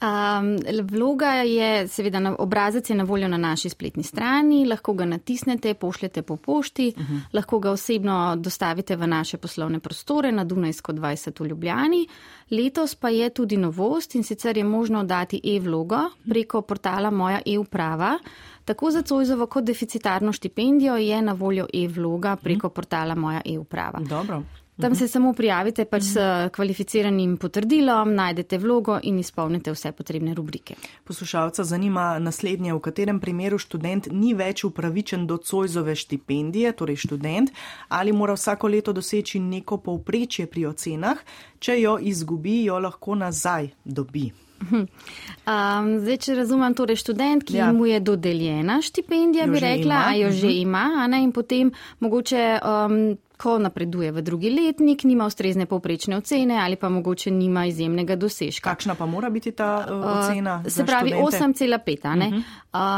Um, 0.00 0.56
vloga 0.82 1.32
je, 1.44 1.88
seveda, 1.88 2.20
na, 2.20 2.30
obrazec 2.38 2.90
je 2.90 2.96
na 2.96 3.04
voljo 3.04 3.28
na 3.28 3.36
naši 3.36 3.68
spletni 3.68 4.02
strani, 4.02 4.62
lahko 4.66 4.94
ga 4.94 5.04
natisnete, 5.04 5.74
pošljete 5.74 6.22
po 6.22 6.36
pošti, 6.36 6.92
uh 6.96 7.02
mhm. 7.02 7.16
-huh. 7.16 7.20
lahko 7.32 7.58
ga 7.58 7.70
osebno 7.70 8.36
dostavite 8.36 8.96
v 8.96 9.06
naše 9.06 9.36
poslovne 9.36 9.80
prostore 9.80 10.32
na 10.32 10.44
Dunajsko 10.44 10.92
20 10.92 11.40
v 11.40 11.46
Ljubljani. 11.46 12.06
Letos 12.50 12.94
pa 12.94 13.08
je 13.08 13.30
tudi 13.30 13.56
novost 13.56 14.14
in 14.14 14.22
sicer 14.22 14.56
je 14.56 14.64
možno 14.64 15.04
dati 15.04 15.40
e-vlogo 15.44 16.00
preko 16.28 16.62
portala 16.62 17.10
Moja 17.10 17.40
e-uprava. 17.46 18.18
Tako 18.64 18.90
za 18.90 19.02
Cojzovo 19.02 19.46
kot 19.46 19.64
deficitarno 19.64 20.32
štipendijo 20.32 20.96
je 20.96 21.22
na 21.22 21.32
voljo 21.32 21.66
e-vloga 21.74 22.36
preko 22.36 22.68
portala 22.68 23.14
Moja 23.14 23.40
e-uprava. 23.44 24.00
Dobro. 24.00 24.42
Tam 24.80 24.94
se 24.94 25.08
samo 25.08 25.32
prijavite 25.32 25.84
pač 25.84 26.02
s 26.02 26.16
kvalificiranim 26.52 27.36
potrdilom, 27.36 28.14
najdete 28.14 28.58
vlogo 28.58 28.98
in 29.02 29.18
izpolnite 29.18 29.72
vse 29.74 29.92
potrebne 29.92 30.34
rubrike. 30.34 30.74
Poslušalca 31.04 31.64
zanima 31.64 32.18
naslednje, 32.18 32.72
v 32.74 32.80
katerem 32.80 33.20
primeru 33.20 33.58
študent 33.58 34.08
ni 34.12 34.32
več 34.34 34.64
upravičen 34.64 35.26
do 35.26 35.36
Cojzove 35.36 35.94
štipendije, 35.94 36.72
torej 36.72 37.02
študent, 37.04 37.52
ali 37.88 38.12
mora 38.12 38.38
vsako 38.38 38.68
leto 38.68 38.92
doseči 38.96 39.40
neko 39.40 39.82
povprečje 39.84 40.46
pri 40.46 40.66
ocenah, 40.72 41.20
če 41.58 41.80
jo 41.80 41.98
izgubi, 42.00 42.62
jo 42.64 42.78
lahko 42.80 43.14
nazaj 43.14 43.74
dobi. 43.84 44.30
Um, 44.70 45.94
zdaj, 46.00 46.18
če 46.24 46.34
razumem, 46.36 46.74
torej 46.76 47.00
študent, 47.00 47.44
ki 47.48 47.56
ja. 47.60 47.70
mu 47.72 47.88
je 47.88 48.00
dodeljena 48.00 48.80
štipendija, 48.84 49.48
jo 49.48 49.54
bi 49.54 49.64
rekla, 49.64 50.04
a 50.08 50.14
jo 50.20 50.30
že 50.30 50.46
mhm. 50.46 50.60
ima, 50.60 50.86
ne, 51.08 51.24
in 51.24 51.32
potem 51.32 51.72
mogoče. 52.00 52.46
Um, 52.60 53.18
ko 53.40 53.58
napreduje 53.58 54.12
v 54.12 54.22
drugi 54.22 54.50
letnik, 54.50 55.04
nima 55.04 55.24
ustrezne 55.26 55.66
povprečne 55.66 56.16
ocene 56.16 56.58
ali 56.60 56.76
pa 56.76 56.88
mogoče 56.88 57.30
nima 57.30 57.64
izjemnega 57.66 58.16
dosežka. 58.16 58.70
Kakšna 58.70 58.94
pa 58.94 59.06
mora 59.06 59.30
biti 59.30 59.52
ta 59.56 59.86
uh, 59.88 60.04
ocena? 60.04 60.62
Uh, 60.66 60.72
se 60.72 60.84
pravi 60.86 61.12
8,5. 61.12 61.20
Uh 61.20 62.32
-huh. 62.32 62.42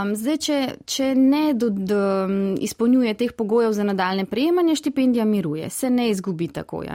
um, 0.03 0.17
zdaj, 0.17 0.37
če, 0.37 0.75
če 0.85 1.15
ne 1.15 1.55
do, 1.55 1.71
do, 1.71 2.29
izpolnjuje 2.61 3.15
teh 3.15 3.33
pogojev 3.33 3.73
za 3.73 3.85
nadaljne 3.85 4.25
prejemanje, 4.25 4.77
štipendija 4.77 5.25
miruje, 5.25 5.71
se 5.71 5.91
ne 5.91 6.11
izgubi 6.11 6.49
takoj. 6.49 6.89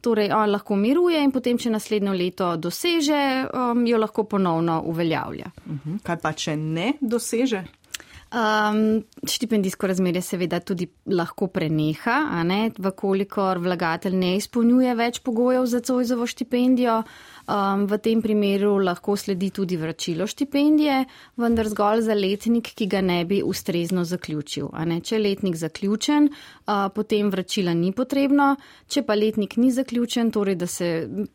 Torej, 0.00 0.32
on 0.32 0.50
lahko 0.50 0.76
miruje 0.76 1.24
in 1.24 1.30
potem, 1.30 1.58
če 1.58 1.70
naslednjo 1.70 2.12
leto 2.12 2.56
doseže, 2.56 3.46
um, 3.54 3.86
jo 3.86 3.98
lahko 3.98 4.24
ponovno 4.24 4.82
uveljavlja. 4.86 5.46
Uh 5.66 5.72
-huh. 5.72 5.98
Kaj 6.02 6.16
pa, 6.16 6.32
če 6.32 6.56
ne 6.56 6.92
doseže? 7.00 7.64
Um, 8.32 9.02
štipendijsko 9.28 9.86
razmerje 9.86 10.22
seveda 10.24 10.60
tudi 10.64 10.86
lahko 11.04 11.50
preneha, 11.52 12.14
vkolikor 12.80 13.58
vlagatelj 13.60 14.16
ne 14.16 14.30
izpolnjuje 14.38 14.94
več 14.96 15.18
pogojev 15.20 15.66
za 15.68 15.82
Cojzovo 15.84 16.26
štipendijo. 16.26 17.02
Um, 17.52 17.84
v 17.86 17.98
tem 18.00 18.22
primeru 18.24 18.78
lahko 18.80 19.12
sledi 19.16 19.50
tudi 19.52 19.76
vračilo 19.76 20.24
štipendije, 20.26 21.02
vendar 21.36 21.68
zgolj 21.68 22.00
za 22.06 22.14
letnik, 22.16 22.70
ki 22.72 22.86
ga 22.88 23.02
ne 23.04 23.18
bi 23.28 23.42
ustrezno 23.44 24.06
zaključil. 24.08 24.70
Če 25.04 25.16
je 25.16 25.20
letnik 25.20 25.58
zaključen, 25.60 26.30
uh, 26.30 26.86
potem 26.94 27.28
vračila 27.30 27.74
ni 27.76 27.90
potrebno, 27.92 28.54
če 28.88 29.02
pa 29.04 29.16
letnik 29.18 29.58
ni 29.60 29.68
zaključen, 29.72 30.30
torej 30.32 30.56
da 30.56 30.66
se 30.66 30.88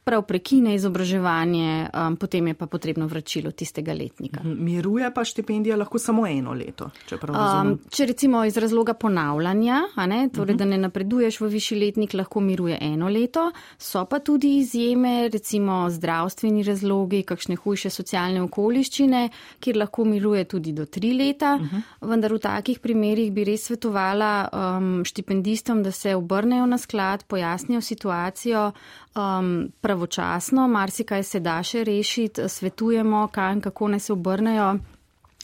prav 0.03 0.23
prekine 0.25 0.73
izobraževanje, 0.79 1.89
um, 1.93 2.17
potem 2.17 2.49
je 2.49 2.55
pa 2.57 2.65
potrebno 2.65 3.05
vračilo 3.07 3.51
tistega 3.51 3.93
letnika. 3.93 4.41
Mhm. 4.41 4.57
Miruje 4.65 5.13
pa 5.13 5.25
štipendija 5.25 5.77
lahko 5.77 6.01
samo 6.01 6.25
eno 6.25 6.55
leto. 6.57 6.89
Če, 7.05 7.19
um, 7.29 7.75
če 7.93 8.09
recimo 8.09 8.41
iz 8.45 8.57
razloga 8.57 8.97
ponavljanja, 8.97 9.83
ne, 10.07 10.29
torej 10.33 10.55
uh 10.55 10.55
-huh. 10.55 10.57
da 10.57 10.65
ne 10.65 10.77
napreduješ 10.77 11.41
v 11.41 11.47
višji 11.47 11.79
letnik, 11.79 12.13
lahko 12.13 12.39
miruje 12.39 12.77
eno 12.81 13.09
leto, 13.09 13.51
so 13.77 14.05
pa 14.05 14.19
tudi 14.19 14.57
izjeme, 14.57 15.29
recimo 15.29 15.89
zdravstveni 16.07 16.63
razlogi, 16.63 17.23
kakšne 17.27 17.57
hujše 17.59 17.89
socialne 17.91 18.41
okoliščine, 18.45 19.27
kjer 19.59 19.77
lahko 19.83 20.05
miruje 20.07 20.45
tudi 20.47 20.71
do 20.71 20.85
tri 20.85 21.11
leta. 21.13 21.55
Uh 21.55 21.61
-huh. 21.61 21.81
Vendar 22.01 22.33
v 22.33 22.39
takih 22.39 22.79
primerjih 22.79 23.31
bi 23.33 23.43
res 23.43 23.67
svetovala 23.67 24.47
um, 24.47 25.03
štipendistom, 25.05 25.83
da 25.83 25.91
se 25.91 26.15
obrnejo 26.15 26.65
na 26.65 26.77
sklad, 26.77 27.23
pojasnijo 27.23 27.81
situacijo 27.81 28.71
um, 29.15 29.71
pravočasno, 29.81 30.67
marsikaj 30.67 31.23
se 31.23 31.39
da 31.39 31.63
še 31.63 31.83
rešiti, 31.83 32.49
svetujemo, 32.49 33.27
kaj 33.31 33.53
in 33.53 33.61
kako 33.61 33.87
naj 33.87 33.99
se 33.99 34.13
obrnejo 34.13 34.77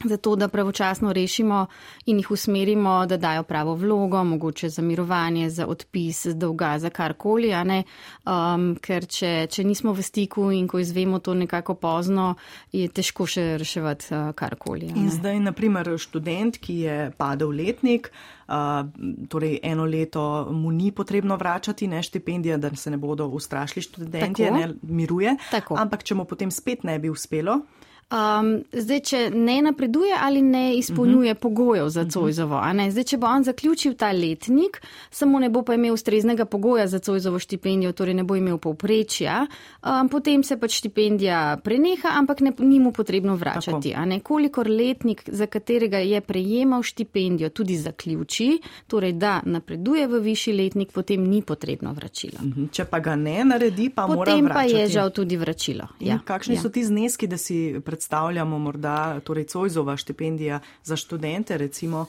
zato 0.06 0.36
da 0.36 0.48
pravočasno 0.48 1.14
rešimo 1.14 1.66
in 2.06 2.18
jih 2.18 2.32
usmerimo, 2.32 3.06
da 3.06 3.18
dajo 3.18 3.44
pravo 3.44 3.76
vlogo, 3.76 4.24
mogoče 4.24 4.70
za 4.70 4.82
mirovanje, 4.82 5.50
za 5.50 5.68
odpis 5.68 6.26
dolga, 6.26 6.80
za 6.80 6.90
karkoli, 6.90 7.54
um, 7.54 8.76
ker 8.82 9.06
če, 9.06 9.48
če 9.50 9.64
nismo 9.64 9.94
v 9.94 10.04
stiku 10.04 10.52
in 10.52 10.68
ko 10.68 10.80
izvemo 10.80 11.20
to 11.20 11.34
nekako 11.34 11.76
pozno, 11.76 12.36
je 12.72 12.88
težko 12.88 13.28
še 13.30 13.58
reševati 13.58 14.12
uh, 14.12 14.32
karkoli. 14.36 14.92
In 14.96 15.10
zdaj, 15.12 15.40
naprimer, 15.40 15.94
študent, 15.98 16.58
ki 16.64 16.78
je 16.86 16.98
padel 17.18 17.54
letnik, 17.56 18.10
uh, 18.48 18.84
torej 19.30 19.60
eno 19.64 19.86
leto 19.86 20.48
mu 20.52 20.72
ni 20.72 20.92
potrebno 20.92 21.38
vračati, 21.38 21.88
ne 21.88 22.04
štipendija, 22.04 22.58
da 22.58 22.76
se 22.76 22.92
ne 22.92 22.98
bodo 22.98 23.28
ustrašili 23.28 23.84
študentje, 23.84 24.52
ne 24.52 24.74
miruje. 24.82 25.38
Tako. 25.52 25.78
Ampak 25.80 26.04
če 26.04 26.16
mu 26.16 26.26
potem 26.26 26.52
spet 26.52 26.84
ne 26.84 27.00
bi 27.00 27.10
uspelo, 27.10 27.62
Um, 28.14 28.60
zdaj, 28.70 29.00
če 29.10 29.20
ne 29.34 29.56
napreduje 29.66 30.14
ali 30.22 30.42
ne 30.42 30.76
izpolnjuje 30.78 31.32
uh 31.32 31.38
-huh. 31.38 31.42
pogojev 31.42 31.90
za 31.90 32.06
Cojzovo, 32.06 32.62
zdaj, 32.90 33.04
če 33.04 33.18
bo 33.18 33.28
on 33.28 33.44
zaključil 33.44 33.94
ta 33.94 34.12
letnik, 34.12 34.82
samo 35.10 35.40
ne 35.40 35.50
bo 35.50 35.64
pa 35.64 35.74
imel 35.74 35.94
ustreznega 35.94 36.46
pogoja 36.46 36.88
za 36.88 37.00
Cojzovo 37.00 37.40
štipendijo, 37.40 37.92
torej 37.92 38.14
ne 38.14 38.24
bo 38.24 38.36
imel 38.36 38.58
povprečja, 38.58 39.48
um, 39.84 40.10
potem 40.10 40.44
se 40.44 40.58
pač 40.58 40.72
štipendija 40.78 41.58
preneha, 41.64 42.10
ampak 42.14 42.40
ne, 42.40 42.54
ni 42.60 42.80
mu 42.80 42.92
potrebno 42.92 43.36
vračati. 43.36 43.96
Kolikor 44.24 44.70
letnik, 44.70 45.24
za 45.28 45.46
katerega 45.46 45.98
je 45.98 46.22
prejemal 46.22 46.84
štipendijo, 46.84 47.50
tudi 47.50 47.78
zaključi, 47.78 48.62
torej 48.88 49.14
da 49.14 49.42
napreduje 49.46 50.08
v 50.08 50.20
višji 50.20 50.54
letnik, 50.54 50.92
potem 50.92 51.24
ni 51.30 51.42
potrebno 51.42 51.94
vračilo. 51.94 52.38
Uh 52.40 52.48
-huh. 52.48 52.72
Če 52.72 52.86
pa 52.86 53.00
ga 53.00 53.16
ne 53.16 53.44
naredi, 53.46 53.90
pa 53.90 54.08
potem 54.08 54.16
mora 54.16 54.32
vračati. 54.34 54.74
Potem 54.74 54.78
pa 54.78 54.82
je 54.82 54.88
žal 54.88 55.10
tudi 55.10 55.38
vračilo. 55.38 55.88
Ja. 56.00 56.20
Kakšni 56.26 56.56
ja. 56.56 56.62
so 56.62 56.70
ti 56.70 56.84
zneski, 56.84 57.28
da 57.28 57.38
si 57.38 57.82
predstavljamo? 57.86 58.03
Predstavljamo 58.04 58.60
morda 58.60 59.20
torej 59.20 59.46
Cojzova 59.46 59.98
štipendija 59.98 60.60
za 60.84 60.96
študente, 60.96 61.58
recimo 61.58 62.06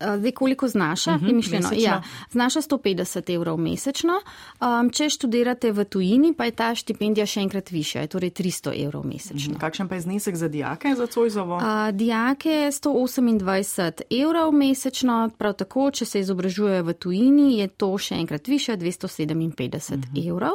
zdaj, 0.00 0.32
koliko 0.32 0.68
znaša, 0.68 1.14
uh 1.14 1.20
-huh, 1.20 1.28
je 1.28 1.34
mišljeno? 1.34 1.68
Ja, 1.76 2.02
znaša 2.30 2.60
150 2.60 3.34
evrov 3.34 3.56
mesečno. 3.56 4.12
Um, 4.60 4.90
če 4.90 5.08
študirate 5.10 5.72
v 5.72 5.84
tujini, 5.84 6.34
pa 6.34 6.44
je 6.44 6.50
ta 6.50 6.74
štipendija 6.74 7.26
še 7.26 7.40
enkrat 7.40 7.70
višja, 7.70 8.00
je 8.00 8.06
torej 8.06 8.30
300 8.30 8.84
evrov 8.84 9.06
mesečno. 9.06 9.52
Uh 9.52 9.56
-huh. 9.56 9.60
Kakšen 9.60 9.88
pa 9.88 9.94
je 9.94 10.00
znesek 10.00 10.36
za 10.36 10.48
dijake 10.48 10.94
za 10.94 11.06
Cojzovo? 11.06 11.56
Uh, 11.56 11.62
dijake 11.92 12.70
128 12.72 14.02
evrov 14.10 14.52
mesečno, 14.52 15.30
prav 15.38 15.54
tako, 15.54 15.90
če 15.90 16.04
se 16.04 16.20
izobražujejo 16.20 16.82
v 16.82 16.92
tujini, 16.92 17.58
je 17.58 17.68
to 17.68 17.98
še 17.98 18.14
enkrat 18.14 18.48
višja, 18.48 18.76
257 18.76 19.94
uh 19.94 20.00
-huh. 20.00 20.30
evrov. 20.30 20.52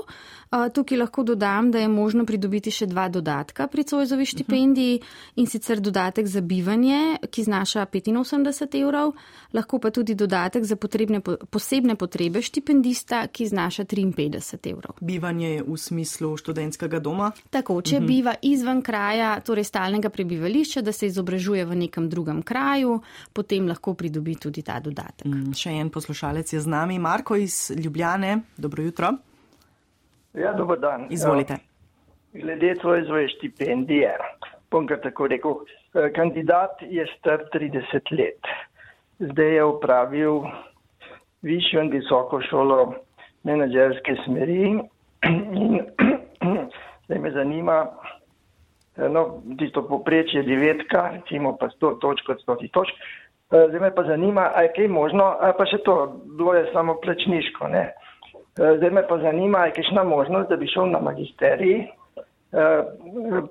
Uh, 0.52 0.70
tukaj 0.74 0.98
lahko 0.98 1.24
dodam, 1.24 1.72
da 1.72 1.80
je 1.80 1.88
možno 1.88 2.26
pridobiti 2.26 2.72
še 2.72 2.86
dva 2.86 3.10
dodatka 3.10 3.68
pri 3.68 3.84
Cojzovi 3.84 4.26
štipendiji 4.26 5.00
uh 5.02 5.08
-huh. 5.08 5.32
in 5.36 5.48
sicer 5.48 5.80
dodatek 5.80 6.28
za 6.28 6.42
bivanje, 6.42 7.18
ki 7.32 7.44
znaša 7.44 7.86
85 7.86 8.82
evrov 8.82 9.14
lahko 9.54 9.80
pa 9.80 9.92
tudi 9.92 10.16
dodatek 10.16 10.64
za 10.64 10.76
potrebne, 10.76 11.22
posebne 11.22 11.96
potrebe 11.96 12.42
štipendista, 12.42 13.28
ki 13.28 13.48
znaša 13.48 13.86
53 13.86 14.72
evrov. 14.72 14.98
Bivanje 15.02 15.50
je 15.50 15.64
v 15.68 15.78
smislu 15.78 16.38
študentskega 16.38 17.00
doma? 17.00 17.32
Tako, 17.50 17.82
če 17.82 17.98
uhum. 18.00 18.08
biva 18.08 18.36
izven 18.42 18.82
kraja, 18.82 19.36
torej 19.46 19.68
stalnega 19.70 20.10
prebivališča, 20.10 20.82
da 20.82 20.92
se 20.92 21.08
izobražuje 21.12 21.66
v 21.66 21.80
nekem 21.86 22.10
drugem 22.10 22.42
kraju, 22.42 23.00
potem 23.34 23.68
lahko 23.68 23.94
pridobi 23.94 24.36
tudi 24.36 24.64
ta 24.64 24.80
dodatek. 24.80 25.28
Mm, 25.28 25.54
še 25.58 25.76
en 25.82 25.92
poslušalec 25.94 26.54
je 26.54 26.62
z 26.64 26.70
nami, 26.70 27.00
Marko 27.00 27.36
iz 27.36 27.72
Ljubljane. 27.76 28.40
Dobro 28.58 28.84
jutro. 28.84 29.14
Ja, 30.34 30.54
dober 30.54 30.80
dan. 30.80 31.08
Izvolite. 31.14 31.58
Glede 32.34 32.74
tvoje 32.82 33.06
zvoje 33.06 33.28
štipendije, 33.30 34.18
bom 34.72 34.88
ga 34.90 34.98
tako 35.02 35.28
rekel, 35.28 35.52
eh, 35.94 36.10
kandidat 36.16 36.82
je 36.82 37.06
star 37.20 37.46
30 37.54 38.12
let 38.12 38.42
zdaj 39.20 39.56
je 39.56 39.64
upravil 39.64 40.42
višjo 41.42 41.82
in 41.82 41.92
visoko 41.92 42.42
šolo 42.42 42.94
menedžerske 43.44 44.16
smeri 44.26 44.62
in 44.72 45.80
zdaj 47.06 47.20
me 47.20 47.32
zanima, 47.32 47.78
no, 48.98 49.42
tisto 49.60 49.84
poprečje 49.88 50.44
devetka, 50.44 51.10
recimo 51.14 51.58
pa 51.58 51.70
sto 51.70 51.94
točk 52.02 52.30
od 52.30 52.42
stotih 52.42 52.72
točk, 52.72 52.94
eh, 53.52 53.66
zdaj 53.70 53.80
me 53.80 53.96
pa 53.96 54.04
zanima, 54.04 54.52
a 54.56 54.62
je 54.62 54.74
kaj 54.76 54.88
možno, 54.88 55.24
a 55.40 55.54
pa 55.58 55.66
še 55.66 55.78
to, 55.86 56.22
bilo 56.38 56.54
je 56.54 56.70
samo 56.74 56.96
plačniško, 57.04 57.68
ne. 57.68 57.92
Eh, 58.60 58.78
zdaj 58.78 58.90
me 58.90 59.08
pa 59.08 59.18
zanima, 59.18 59.58
a 59.58 59.66
je 59.66 59.78
kakšna 59.80 60.04
možnost, 60.04 60.50
da 60.50 60.56
bi 60.56 60.68
šel 60.68 60.92
na 60.92 61.00
magisterij, 61.00 61.80
eh, 61.80 62.84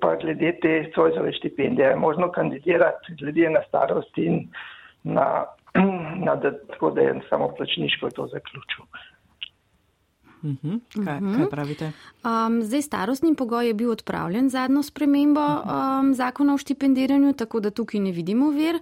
pa 0.00 0.14
glede 0.16 0.52
te 0.62 0.90
svojzove 0.94 1.32
štipendije, 1.32 1.96
možno 1.96 2.30
kandidirati 2.30 3.16
glede 3.20 3.50
na 3.50 3.62
starost 3.68 4.18
in 4.18 4.48
na 5.04 5.44
na, 6.24 6.36
da, 6.36 6.58
tako 6.66 6.90
da 6.90 7.00
je 7.00 7.20
samo 7.28 7.48
plačniško 7.56 8.10
to 8.10 8.26
zaključil. 8.26 8.84
Uh 10.42 10.50
mhm. 10.50 10.68
-huh. 10.68 11.04
kaj, 11.04 11.36
kaj 11.36 11.50
pravite? 11.50 11.92
Um, 12.24 12.62
zdaj, 12.62 12.82
starostni 12.82 13.34
pogoj 13.34 13.66
je 13.66 13.74
bil 13.74 13.90
odpravljen 13.90 14.48
zadnjo 14.48 14.82
spremembo 14.82 15.40
um, 15.40 16.14
zakona 16.14 16.54
o 16.54 16.58
štipendiranju, 16.58 17.32
tako 17.32 17.60
da 17.60 17.70
tukaj 17.70 18.00
ne 18.00 18.12
vidimo 18.12 18.50
vir. 18.50 18.78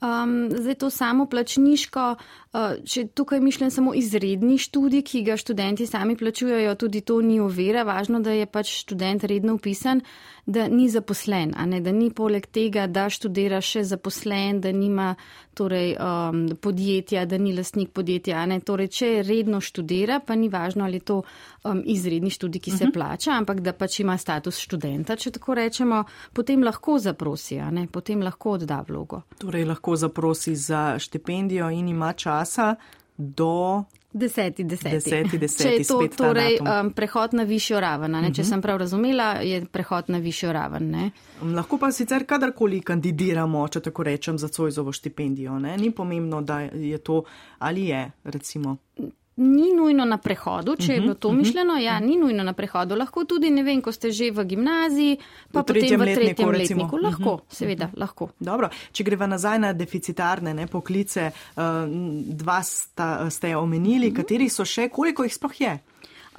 Um, 0.00 0.48
zdaj 0.50 0.74
to 0.74 0.90
samo 0.90 1.26
plačniško, 1.26 2.04
uh, 2.52 2.60
če 2.84 3.06
tukaj 3.14 3.40
mišljem 3.40 3.70
samo 3.70 3.92
izredni 3.94 4.56
študij, 4.58 5.02
ki 5.04 5.22
ga 5.22 5.36
študenti 5.36 5.86
sami 5.86 6.16
plačujejo, 6.16 6.74
tudi 6.74 7.00
to 7.00 7.20
ni 7.20 7.40
ovira. 7.40 7.82
Važno, 7.84 8.20
da 8.24 8.32
je 8.32 8.46
pač 8.46 8.72
študent 8.80 9.24
redno 9.28 9.58
upisan, 9.60 10.00
da 10.46 10.68
ni 10.68 10.88
zaposlen, 10.88 11.52
ne 11.66 11.80
da 11.84 11.92
ni 11.92 12.08
poleg 12.10 12.46
tega, 12.46 12.86
da 12.86 13.10
študira 13.12 13.60
še 13.60 13.84
zaposlen, 13.84 14.62
da 14.64 14.72
nima 14.72 15.14
torej, 15.54 15.92
um, 16.00 16.46
podjetja, 16.56 17.26
da 17.28 17.38
ni 17.38 17.52
lastnik 17.52 17.92
podjetja. 17.92 18.46
Torej, 18.64 18.88
če 18.88 19.10
redno 19.26 19.60
študira, 19.60 20.22
pa 20.24 20.34
ni 20.34 20.48
važno, 20.48 20.86
ali 20.88 20.96
je 21.02 21.06
to 21.12 21.18
um, 21.20 21.82
izredni 21.84 22.32
študij, 22.32 22.60
ki 22.60 22.70
se 22.70 22.76
uh 22.76 22.80
mhm. 22.80 22.90
-huh. 22.90 22.94
plača, 22.94 23.36
ampak 23.36 23.60
da 23.60 23.72
pač 23.72 24.00
ima 24.00 24.16
status 24.16 24.58
študenta, 24.58 25.16
če 25.16 25.30
tako 25.30 25.54
rečemo, 25.54 26.04
potem 26.32 26.64
lahko 26.64 26.98
zaprosi, 26.98 27.60
potem 27.92 28.22
lahko 28.22 28.50
odda 28.50 28.84
vlogo. 28.88 29.22
Torej, 29.38 29.64
lahko 29.64 29.89
zaprosi 29.96 30.56
za 30.56 30.98
štipendijo 30.98 31.70
in 31.70 31.88
ima 31.88 32.12
časa 32.12 32.74
do. 33.16 33.84
Deseti, 34.12 34.64
deseti. 34.64 34.90
deseti, 34.90 35.38
deseti 35.38 35.62
Če 35.62 35.74
je 35.76 35.84
to 35.84 36.16
torej, 36.16 36.56
um, 36.58 36.90
prehod 36.92 37.34
na 37.34 37.42
višjo 37.42 37.80
raven, 37.80 38.14
uh 38.14 38.20
-huh. 38.20 38.34
če 38.34 38.42
mhm. 38.42 38.48
sem 38.48 38.62
prav 38.62 38.78
razumela, 38.78 39.32
je 39.32 39.64
prehod 39.66 40.04
na 40.08 40.18
višjo 40.18 40.52
raven. 40.52 40.90
Ne? 40.90 41.10
Lahko 41.42 41.78
pa 41.78 41.92
sicer 41.92 42.26
kadarkoli 42.26 42.80
kandidiramo, 42.80 43.68
če 43.68 43.80
tako 43.80 44.02
rečem, 44.02 44.38
za 44.38 44.48
Cojzovo 44.48 44.92
štipendijo. 44.92 45.58
Ne? 45.58 45.76
Ni 45.76 45.90
pomembno, 45.90 46.42
da 46.42 46.60
je 46.60 46.98
to 46.98 47.22
ali 47.58 47.84
je, 47.86 48.10
recimo 48.24 48.76
ni 49.40 49.72
nujno 49.72 50.04
na 50.04 50.18
prehodu, 50.20 50.76
če 50.76 50.92
je 50.94 51.00
bilo 51.00 51.14
to 51.14 51.32
mhm, 51.32 51.38
mišljeno. 51.38 51.76
Ja, 51.80 51.96
mhm. 51.96 52.06
ni 52.06 52.16
nujno 52.20 52.44
na 52.44 52.52
prehodu. 52.52 52.96
Lahko 52.96 53.24
tudi, 53.24 53.50
ne 53.50 53.64
vem, 53.66 53.82
ko 53.82 53.92
ste 53.92 54.12
že 54.12 54.30
v 54.30 54.44
gimnaziji, 54.44 55.18
pa 55.52 55.62
v 55.62 55.72
potem 55.72 55.96
v 55.96 56.14
tretjem 56.14 56.50
letniku. 56.50 56.50
letniku. 56.52 57.00
Lahko, 57.00 57.32
mhm, 57.40 57.56
seveda, 57.60 57.90
lahko. 57.96 58.30
Dobro, 58.38 58.70
če 58.92 59.06
greva 59.06 59.28
nazaj 59.30 59.58
na 59.58 59.72
deficitarne 59.72 60.54
ne, 60.54 60.68
poklice, 60.70 61.30
uh, 61.32 61.84
dva 62.44 62.60
sta, 62.62 63.30
ste 63.32 63.54
omenili, 63.56 64.12
kateri 64.14 64.50
so 64.52 64.66
še, 64.68 64.90
koliko 64.92 65.24
jih 65.24 65.34
sploh 65.34 65.60
je? 65.60 65.78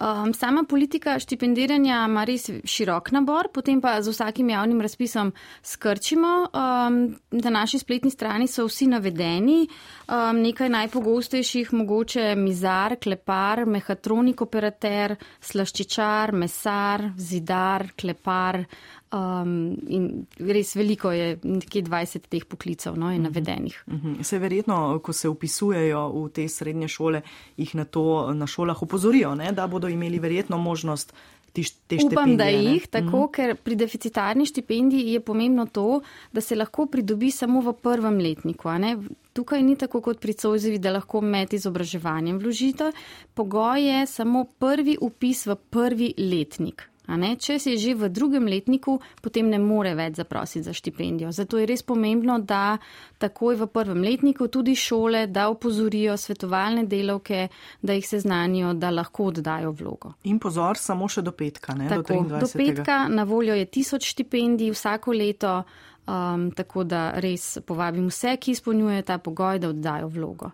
Um, 0.02 0.34
sama 0.34 0.64
politika 0.64 1.20
štipendiranja 1.20 2.00
ima 2.10 2.24
res 2.26 2.48
širok 2.66 3.12
nabor, 3.14 3.52
potem 3.54 3.78
pa 3.82 4.00
z 4.02 4.10
vsakim 4.10 4.48
javnim 4.50 4.80
razpisom 4.82 5.30
skrčimo. 5.62 6.32
Um, 6.50 6.98
na 7.38 7.52
naši 7.54 7.78
spletni 7.84 8.10
strani 8.10 8.48
so 8.50 8.66
vsi 8.66 8.88
navedeni. 8.90 9.68
Um, 10.10 10.42
nekaj 10.42 10.72
najpogostejših, 10.74 11.74
mogoče 11.78 12.32
mizar, 12.36 12.98
klepar, 12.98 13.68
mehatronik 13.70 14.42
operater, 14.42 15.14
slaščičar, 15.38 16.34
mesar, 16.34 17.12
zidar, 17.18 17.92
klepar. 17.94 18.64
Um, 19.12 19.76
in 19.92 20.06
res 20.40 20.70
veliko 20.80 21.12
je, 21.12 21.34
nekje 21.44 21.82
20 21.84 22.30
teh 22.32 22.46
poklicev 22.48 22.96
no, 22.96 23.10
mhm. 23.12 23.26
navedenih. 23.28 23.84
Uh 23.88 23.94
-huh. 23.94 24.24
Se 24.24 24.40
verjetno, 24.40 25.00
ko 25.04 25.14
se 25.14 25.30
upisujejo 25.30 26.08
v 26.10 26.30
te 26.30 26.48
srednje 26.48 26.88
šole, 26.88 27.22
jih 27.58 27.76
na 27.76 27.86
to 27.86 28.34
na 28.34 28.48
šolah 28.48 28.84
upozorijo, 28.84 29.36
ne, 29.36 29.52
da 29.52 29.68
bodo 29.68 29.88
imeli 29.88 30.20
verjetno 30.20 30.58
možnost. 30.58 31.14
Te 31.88 31.98
Upam, 32.06 32.38
da 32.38 32.46
jih, 32.46 32.88
tako, 32.88 33.26
mm. 33.26 33.32
ker 33.36 33.56
pri 33.56 33.76
deficitarni 33.76 34.46
štipendiji 34.46 35.14
je 35.14 35.20
pomembno 35.20 35.66
to, 35.66 36.02
da 36.32 36.42
se 36.42 36.56
lahko 36.56 36.86
pridobi 36.86 37.32
samo 37.32 37.60
v 37.62 37.74
prvem 37.74 38.18
letniku. 38.18 38.70
Tukaj 39.34 39.64
ni 39.64 39.76
tako 39.76 40.02
kot 40.02 40.20
pri 40.20 40.34
Cozivi, 40.34 40.78
da 40.80 40.92
lahko 40.92 41.22
med 41.22 41.54
izobraževanjem 41.54 42.40
vložite. 42.40 42.92
Pogoj 43.34 43.84
je 43.84 44.06
samo 44.08 44.46
prvi 44.60 44.98
upis 45.02 45.46
v 45.46 45.56
prvi 45.56 46.14
letnik. 46.18 46.88
Če 47.40 47.60
si 47.60 47.78
že 47.78 47.96
v 47.96 48.10
drugem 48.10 48.48
letniku, 48.48 49.00
potem 49.22 49.50
ne 49.50 49.60
more 49.60 49.94
več 49.96 50.20
zaprositi 50.22 50.64
za 50.64 50.74
štipendijo. 50.74 51.32
Zato 51.32 51.58
je 51.58 51.66
res 51.66 51.84
pomembno, 51.84 52.40
da 52.40 52.78
takoj 53.20 53.56
v 53.56 53.68
prvem 53.68 54.04
letniku 54.04 54.48
tudi 54.48 54.76
šole, 54.76 55.28
da 55.28 55.50
opozorijo 55.50 56.18
svetovalne 56.18 56.86
delavke, 56.88 57.48
da 57.82 57.94
jih 57.94 58.08
seznanijo, 58.08 58.74
da 58.74 58.92
lahko 58.92 59.30
oddajo 59.32 59.72
vlogo. 59.72 60.14
In 60.24 60.40
pozor, 60.40 60.78
samo 60.78 61.10
še 61.12 61.22
do 61.22 61.32
petka. 61.32 61.76
Ne, 61.76 61.90
tako, 61.90 62.24
do, 62.30 62.42
do 62.42 62.50
petka 62.50 63.06
na 63.12 63.24
voljo 63.24 63.56
je 63.56 63.66
tisoč 63.66 64.12
štipendij 64.16 64.74
vsako 64.76 65.18
leto. 65.18 65.62
Um, 66.12 66.48
tako 66.58 66.82
da 66.84 67.12
res 67.22 67.60
povabim 67.62 68.08
vse, 68.10 68.34
ki 68.42 68.56
izpolnjujejo 68.56 69.04
ta 69.06 69.20
pogoj, 69.22 69.60
da 69.62 69.70
oddajo 69.70 70.08
vlogo 70.10 70.50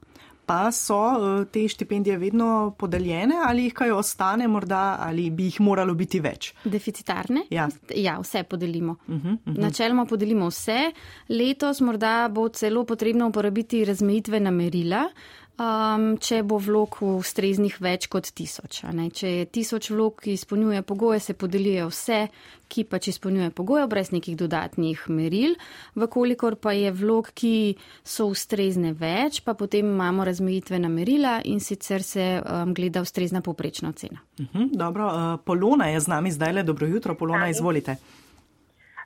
pa 0.47 0.71
so 0.71 0.97
eh, 0.97 1.45
te 1.51 1.67
štipendije 1.67 2.17
vedno 2.17 2.73
podeljene 2.79 3.35
ali 3.45 3.67
jih 3.67 3.73
kaj 3.73 3.91
ostane 3.91 4.47
morda 4.47 4.97
ali 4.99 5.29
bi 5.29 5.49
jih 5.51 5.61
moralo 5.61 5.93
biti 5.93 6.21
več? 6.23 6.53
Deficitarne? 6.63 7.43
Ja, 7.51 7.67
ja 7.95 8.17
vse 8.21 8.43
podelimo. 8.43 8.95
Uh 9.07 9.15
-huh, 9.15 9.33
uh 9.33 9.39
-huh. 9.45 9.59
Načeloma 9.61 10.05
podelimo 10.05 10.47
vse. 10.47 10.91
Letos 11.29 11.81
morda 11.81 12.29
bo 12.31 12.49
celo 12.49 12.85
potrebno 12.85 13.27
uporabiti 13.27 13.85
razmejitvena 13.85 14.51
merila. 14.51 15.09
Um, 15.57 16.05
če 16.21 16.41
bo 16.47 16.59
vlog 16.61 16.99
ustreznih 17.05 17.77
več 17.81 18.07
kot 18.11 18.29
tisoč. 18.35 18.83
Če 18.87 19.31
je 19.31 19.47
tisoč 19.49 19.89
vlog, 19.93 20.19
ki 20.23 20.35
izpolnjuje 20.37 20.83
pogoje, 20.87 21.19
se 21.23 21.35
podelijo 21.37 21.89
vse, 21.91 22.27
ki 22.67 22.83
pač 22.89 23.09
izpolnjuje 23.13 23.51
pogoje, 23.55 23.87
brez 23.89 24.11
nekih 24.13 24.37
dodatnih 24.39 25.07
meril. 25.13 25.55
Vkolikor 25.97 26.57
pa 26.61 26.75
je 26.75 26.91
vlog, 26.91 27.31
ki 27.33 27.77
so 28.03 28.27
ustrezne 28.31 28.93
več, 28.97 29.41
pa 29.45 29.55
potem 29.57 29.87
imamo 29.87 30.27
razmejitvena 30.27 30.91
merila 30.91 31.39
in 31.45 31.63
sicer 31.63 32.05
se 32.05 32.27
um, 32.41 32.75
gleda 32.77 33.01
ustrezna 33.05 33.41
poprečna 33.41 33.93
cena. 33.93 34.21
Uh 34.39 34.45
mhm, 34.45 34.63
-huh, 34.63 34.77
dobro, 34.77 35.07
uh, 35.07 35.39
Polona 35.45 35.87
je 35.87 35.99
z 35.99 36.07
nami 36.07 36.31
zdaj 36.31 36.53
le. 36.53 36.63
Dobro 36.63 36.87
jutro, 36.87 37.15
Polona, 37.15 37.49
izvolite. 37.49 37.95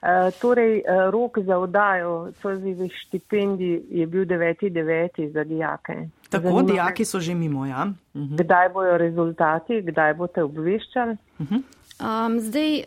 Eh, 0.02 0.32
torej, 0.42 0.78
eh, 0.78 1.12
rok 1.12 1.38
za 1.40 1.58
odajo 1.58 2.32
Cozivih 2.42 2.92
štipendij 3.06 3.82
je 3.90 4.08
bil 4.08 4.26
9.9. 4.26 5.32
za 5.32 5.44
dijake. 5.44 6.08
Tako, 6.32 6.48
Zanima 6.48 6.64
dijaki 6.64 7.06
so 7.06 7.20
že 7.20 7.36
mimo, 7.36 7.66
ja. 7.66 7.92
Uh 8.14 8.22
-huh. 8.22 8.38
Kdaj 8.44 8.70
bojo 8.70 8.98
rezultati, 8.98 9.82
kdaj 9.82 10.14
boste 10.14 10.44
obveščali? 10.44 11.18
Uh 11.40 11.48
-huh. 11.48 11.62
um, 12.00 12.40
zdaj, 12.40 12.84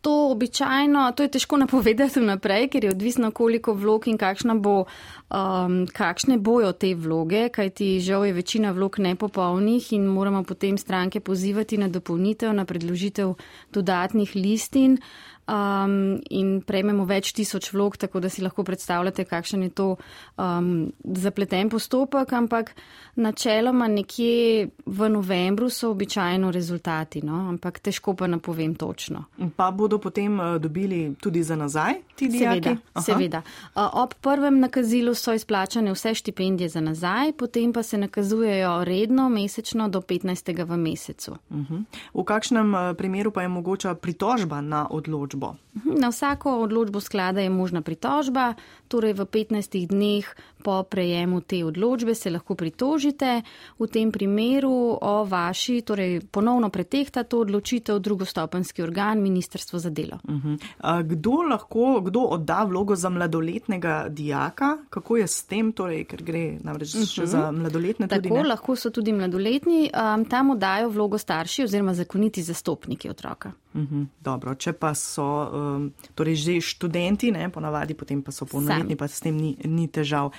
to 0.00 0.30
običajno, 0.30 1.12
to 1.16 1.22
je 1.22 1.28
težko 1.34 1.56
napovedati 1.56 2.20
vnaprej, 2.20 2.68
ker 2.68 2.84
je 2.84 2.90
odvisno, 2.90 3.30
koliko 3.30 3.72
vlog 3.74 4.06
in 4.08 4.18
bo, 4.62 4.84
um, 4.84 5.86
kakšne 5.86 6.38
bojo 6.38 6.72
te 6.72 6.94
vloge, 6.94 7.48
kajti 7.48 8.00
žal 8.00 8.26
je 8.26 8.32
večina 8.32 8.70
vlog 8.70 8.98
nepopolnih 8.98 9.92
in 9.92 10.06
moramo 10.06 10.44
potem 10.44 10.78
stranke 10.78 11.20
pozivati 11.20 11.78
na 11.78 11.88
dopolnitev, 11.88 12.52
na 12.52 12.64
predložitev 12.64 13.34
dodatnih 13.72 14.34
listin 14.34 14.98
um, 15.46 16.18
in 16.30 16.60
prejmemo 16.66 17.06
več 17.06 17.32
tisoč 17.36 17.70
vlog, 17.72 17.96
tako 17.96 18.20
da 18.20 18.30
si 18.32 18.42
lahko 18.42 18.64
predstavljate, 18.66 19.24
kakšen 19.24 19.62
je 19.66 19.70
to 19.70 19.88
um, 20.36 20.70
zapleten 21.04 21.70
postopek, 21.70 22.32
ampak 22.32 22.72
načeloma 23.16 23.88
nekje 23.88 24.68
v 24.86 25.08
novembru 25.08 25.70
so 25.70 25.90
običajno 25.94 26.50
rezultati, 26.50 27.22
no? 27.24 27.46
ampak 27.48 27.80
težko 27.80 28.14
pa 28.14 28.26
napovem 28.26 28.74
točno. 28.74 29.24
Pa 29.56 29.70
bodo 29.70 29.98
potem 30.02 30.40
uh, 30.40 30.56
dobili 30.60 31.14
tudi 31.20 31.42
za 31.42 31.56
nazaj 31.56 32.00
ti 32.16 32.28
dijaki? 32.28 32.76
Seveda, 32.96 33.02
seveda. 33.06 33.42
Ob 33.74 34.14
prvem 34.20 34.60
nakazilu 34.60 35.14
so 35.14 35.34
izplačane 35.36 35.92
vse 35.92 36.14
štipendije 36.14 36.68
za 36.68 36.80
nazaj, 36.80 37.32
potem 37.38 37.72
pa 37.72 37.82
se 37.82 37.98
nakazujejo 37.98 38.84
redno, 38.84 39.28
mesečno 39.28 39.88
do 39.88 40.00
15. 40.00 40.64
v 40.64 40.76
mesecu. 40.76 41.36
Uh 41.50 41.56
-huh. 41.56 41.84
V 42.14 42.24
kakšnem 42.24 42.74
uh, 42.74 42.96
primeru 42.96 43.30
pa 43.30 43.42
je 43.42 43.48
mogoča 43.48 43.94
pritožba 43.94 44.60
na 44.60 44.86
odločbo? 44.90 45.35
Odločbo. 45.36 45.56
Na 45.84 46.08
vsako 46.08 46.64
odločbo 46.64 47.00
sklada 47.00 47.40
je 47.40 47.50
možna 47.52 47.82
pritožba, 47.82 48.56
torej 48.88 49.12
v 49.12 49.22
15 49.28 49.86
dneh 49.92 50.24
po 50.66 50.82
prejemu 50.82 51.40
te 51.40 51.64
odločbe 51.64 52.14
se 52.14 52.30
lahko 52.30 52.54
pritožite. 52.58 53.42
V 53.78 53.86
tem 53.86 54.10
primeru 54.10 54.98
o 54.98 55.24
vaši, 55.24 55.80
torej 55.86 56.20
ponovno 56.30 56.70
pretehta 56.74 57.22
to 57.22 57.44
odločitev 57.44 58.00
drugostopenski 58.02 58.82
organ, 58.82 59.22
Ministrstvo 59.22 59.78
za 59.78 59.90
delo. 59.90 60.18
Uh 60.28 60.34
-huh. 60.34 61.02
Kdo 61.06 61.30
lahko, 61.50 62.00
kdo 62.00 62.20
odda 62.20 62.64
vlogo 62.64 62.96
za 62.96 63.08
mladoletnega 63.08 64.06
dijaka? 64.08 64.78
Kako 64.90 65.16
je 65.16 65.26
s 65.26 65.44
tem, 65.44 65.72
torej, 65.72 66.04
ker 66.04 66.22
gre 66.22 66.58
namreč 66.62 66.94
uh 66.94 67.00
-huh. 67.00 67.24
za 67.26 67.52
mladoletne 67.52 68.08
tudi? 68.08 68.28
Tako, 68.28 68.42
lahko 68.42 68.76
so 68.76 68.90
tudi 68.90 69.12
mladoletni, 69.12 69.90
um, 69.94 70.24
tam 70.24 70.50
oddajo 70.50 70.88
vlogo 70.88 71.18
starši 71.18 71.64
oziroma 71.64 71.94
zakoniti 71.94 72.42
zastopniki 72.42 73.10
otroka. 73.10 73.52
Uh 73.74 73.82
-huh. 73.82 74.06
Dobro, 74.20 74.54
če 74.54 74.72
pa 74.72 74.94
so 74.94 75.50
um, 75.52 75.92
torej 76.14 76.34
že 76.34 76.60
študenti, 76.60 77.30
ne, 77.30 77.50
ponavadi 77.50 77.94
potem 77.94 78.22
pa 78.22 78.32
so 78.32 78.46
polnoletni, 78.46 78.96
pa 78.96 79.08
s 79.08 79.20
tem 79.20 79.36
ni, 79.36 79.56
ni 79.64 79.88
težav. 79.88 80.32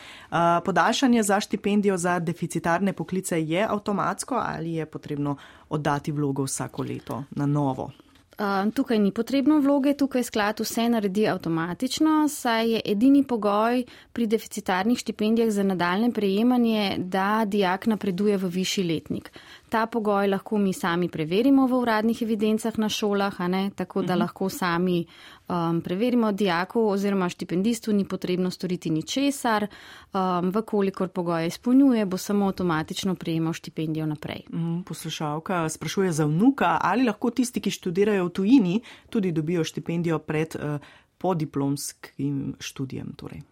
Podaljšanje 0.66 1.24
za 1.24 1.40
štipendijo 1.40 1.98
za 1.98 2.20
deficitarne 2.20 2.94
poklice 2.94 3.44
je 3.44 3.68
avtomatsko 3.70 4.36
ali 4.46 4.74
je 4.74 4.86
potrebno 4.86 5.36
oddati 5.70 6.12
vlogo 6.12 6.44
vsako 6.44 6.84
leto 6.84 7.24
na 7.32 7.46
novo? 7.46 7.92
Uh, 8.38 8.74
tukaj 8.74 9.00
ni 9.00 9.12
potrebno 9.12 9.56
vloge, 9.60 9.96
tukaj 9.98 10.24
sklad 10.24 10.60
vse 10.62 10.84
naredi 10.94 11.24
avtomatično, 11.28 12.28
saj 12.30 12.70
je 12.72 12.82
edini 12.86 13.24
pogoj 13.24 13.82
pri 14.14 14.28
deficitarnih 14.28 15.00
štipendijah 15.00 15.50
za 15.50 15.64
nadaljne 15.64 16.12
prejemanje, 16.12 16.96
da 16.98 17.46
dijak 17.46 17.88
napreduje 17.88 18.38
v 18.38 18.48
višji 18.48 18.84
letnik. 18.84 19.32
Ta 19.70 19.86
pogoj 19.86 20.28
lahko 20.28 20.58
mi 20.58 20.74
sami 20.74 21.10
preverimo 21.10 21.66
v 21.68 21.80
uradnih 21.82 22.22
evidencah 22.22 22.78
na 22.78 22.90
šolah, 22.90 23.40
ne, 23.50 23.72
tako 23.76 24.02
da 24.02 24.14
mhm. 24.14 24.22
lahko 24.22 24.50
sami 24.50 25.06
um, 25.48 25.82
preverimo 25.82 26.32
dijaku 26.32 26.82
oziroma 26.90 27.30
štipendistu, 27.30 27.94
ni 27.94 28.06
potrebno 28.06 28.52
storiti 28.52 28.90
ničesar, 28.90 29.68
um, 30.14 30.52
vkolikor 30.54 31.10
pogoje 31.10 31.48
izpolnjuje, 31.48 32.06
bo 32.06 32.18
samo 32.18 32.48
avtomatično 32.48 33.16
prejemal 33.16 33.54
štipendijo 33.54 34.06
naprej. 34.06 34.42
Mm, 34.54 34.84
poslušalka 34.84 35.70
sprašuje 35.70 36.12
za 36.12 36.26
vnuka, 36.26 36.78
ali 36.82 37.04
lahko 37.04 37.30
tisti, 37.30 37.62
ki 37.62 37.72
študirajo 37.72 38.27
v 38.28 38.34
tujini, 38.34 38.80
tudi 39.10 39.32
dobijo 39.32 39.64
štipendijo 39.64 40.20
pred 40.20 40.56
uh, 40.56 40.80
podiplomskim 41.18 42.56
študijem. 42.60 43.14
Torej 43.18 43.46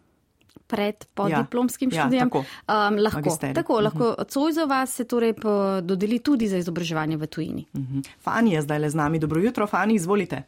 pred 0.67 1.05
podiplomskim 1.13 1.89
ja, 1.93 2.01
študijem. 2.01 2.21
Ja, 2.21 2.29
tako, 2.29 2.39
um, 2.39 2.97
lahko, 2.99 3.38
tako, 3.53 3.73
uh 3.73 3.79
-huh. 3.79 3.83
lahko 3.83 4.23
Cojzova 4.23 4.85
se 4.85 5.07
torej 5.07 5.33
dodeli 5.81 6.19
tudi 6.19 6.47
za 6.47 6.57
izobraževanje 6.57 7.17
v 7.17 7.27
tujini. 7.27 7.65
Uh 7.73 7.81
-huh. 7.81 8.09
Fani 8.19 8.53
je 8.53 8.61
zdaj 8.61 8.79
le 8.79 8.89
z 8.89 8.95
nami. 8.95 9.19
Dobro 9.19 9.41
jutro, 9.41 9.67
Fani, 9.67 9.93
izvolite. 9.93 10.43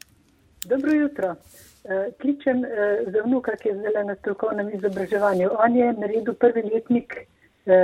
Dobro 0.65 0.91
jutro. 0.91 1.29
Uh, 1.29 1.91
kličem 2.21 2.57
uh, 2.57 2.65
za 3.13 3.21
vnuka, 3.25 3.51
ki 3.55 3.69
je 3.69 3.75
zdaj 3.77 4.03
na 4.03 4.15
strokovnem 4.15 4.69
izobraževanju. 4.73 5.49
On 5.59 5.75
je 5.75 5.93
naredil 5.93 6.33
prvi 6.33 6.61
letnik 6.73 7.13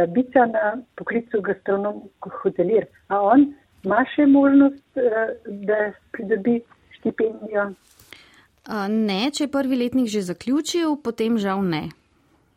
bica 0.07 0.45
na 0.45 0.77
poklicu 0.95 1.41
gastronom 1.41 2.01
hotelir. 2.41 2.85
A 3.07 3.21
on 3.21 3.53
ima 3.83 4.05
še 4.15 4.25
možnost, 4.25 4.83
da 5.65 5.91
pridobi 6.11 6.59
štipendijo? 6.99 7.71
Ne, 8.89 9.21
če 9.31 9.43
je 9.43 9.51
prvi 9.51 9.75
letnik 9.75 10.07
že 10.07 10.21
zaključil, 10.23 10.95
potem 11.03 11.37
žal 11.37 11.63
ne. 11.65 11.89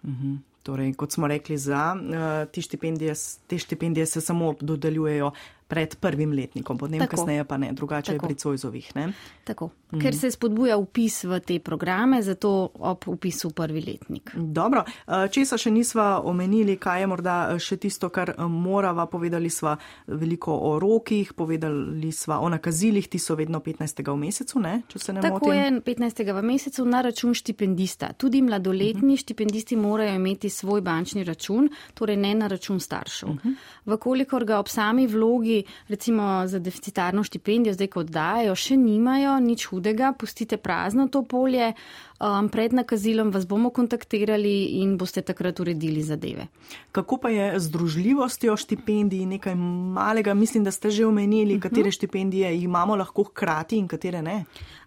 Mhm. 0.06 0.36
Torej, 0.66 0.96
kot 0.98 1.14
smo 1.14 1.28
rekli, 1.30 1.54
za 1.58 1.94
uh, 1.94 2.48
te, 2.50 2.62
štipendije, 2.62 3.14
te 3.46 3.58
štipendije 3.58 4.06
se 4.06 4.20
samo 4.20 4.54
dodeljujejo 4.60 5.30
pred 5.68 5.96
prvim 5.96 6.32
letnikom, 6.32 6.78
potem 6.78 6.98
Tako. 6.98 7.16
kasneje 7.16 7.44
pa 7.44 7.56
ne, 7.56 7.72
drugače 7.72 8.12
Tako. 8.12 8.24
je 8.24 8.28
pri 8.28 8.34
Cojzovih. 8.38 8.90
Ne? 8.94 9.12
Tako, 9.44 9.70
mm. 9.90 10.00
ker 10.00 10.14
se 10.14 10.30
spodbuja 10.30 10.76
upis 10.78 11.24
v 11.24 11.40
te 11.40 11.58
programe, 11.58 12.22
zato 12.22 12.70
ob 12.78 13.08
upisu 13.10 13.50
prvi 13.50 13.82
letnik. 13.82 14.30
Dobro, 14.34 14.84
eh, 14.86 15.26
česa 15.28 15.58
še 15.58 15.70
nisva 15.74 16.20
omenili, 16.24 16.76
kaj 16.78 17.00
je 17.02 17.06
morda 17.10 17.36
eh, 17.50 17.58
še 17.58 17.80
tisto, 17.82 18.10
kar 18.14 18.30
eh, 18.36 18.44
morava, 18.46 19.08
povedali 19.10 19.50
sva 19.50 19.74
veliko 20.06 20.54
o 20.54 20.76
rokih, 20.78 21.34
povedali 21.34 22.12
sva 22.14 22.38
o 22.38 22.48
nakazilih, 22.48 23.08
ti 23.10 23.18
so 23.18 23.34
vedno 23.34 23.58
15. 23.60 24.04
v 24.06 24.16
mesecu, 24.16 24.62
ne? 24.62 24.76
če 24.88 25.02
se 25.02 25.16
ne 25.16 25.20
motim. 25.20 25.34
Tako 25.34 25.52
je 25.52 25.66
15. 25.82 26.24
v 26.30 26.46
mesecu 26.46 26.86
na 26.86 27.02
račun 27.02 27.34
štipendista. 27.34 28.12
Tudi 28.12 28.42
mladoletni 28.42 29.14
-hmm. 29.14 29.20
štipendisti 29.20 29.76
morajo 29.76 30.14
imeti 30.14 30.50
svoj 30.50 30.80
bančni 30.80 31.24
račun, 31.24 31.68
torej 31.94 32.16
ne 32.16 32.34
na 32.34 32.46
račun 32.46 32.80
staršev. 32.80 33.28
-hmm. 33.28 33.54
Vkolikor 33.86 34.44
ga 34.44 34.58
ob 34.58 34.68
sami 34.68 35.06
vlogi 35.06 35.55
recimo 35.88 36.46
za 36.46 36.58
deficitarno 36.58 37.22
štipendijo, 37.24 37.74
zdaj 37.74 37.90
ko 37.92 38.02
oddajo, 38.04 38.54
še 38.54 38.76
nimajo 38.76 39.38
nič 39.40 39.66
hudega, 39.70 40.12
pustite 40.18 40.56
prazno 40.56 41.08
to 41.08 41.22
polje, 41.22 41.72
um, 42.20 42.48
pred 42.48 42.72
nakazilom 42.72 43.30
vas 43.34 43.46
bomo 43.46 43.70
kontaktirali 43.70 44.80
in 44.82 44.96
boste 44.98 45.22
takrat 45.22 45.60
uredili 45.60 46.02
zadeve. 46.02 46.48
Kako 46.92 47.20
pa 47.22 47.30
je 47.30 47.60
z 47.60 47.72
družljivostjo 47.72 48.56
štipendij, 48.56 49.26
nekaj 49.26 49.54
malega, 49.56 50.34
mislim, 50.34 50.64
da 50.64 50.70
ste 50.70 50.90
že 50.90 51.06
omenili, 51.06 51.54
uh 51.54 51.58
mhm. 51.58 51.58
-huh. 51.58 51.68
katere 51.68 51.90
štipendije 51.90 52.56
imamo 52.62 52.96
lahko 52.96 53.22
hkrati 53.22 53.76
in 53.76 53.88
katere 53.88 54.22
ne? 54.22 54.44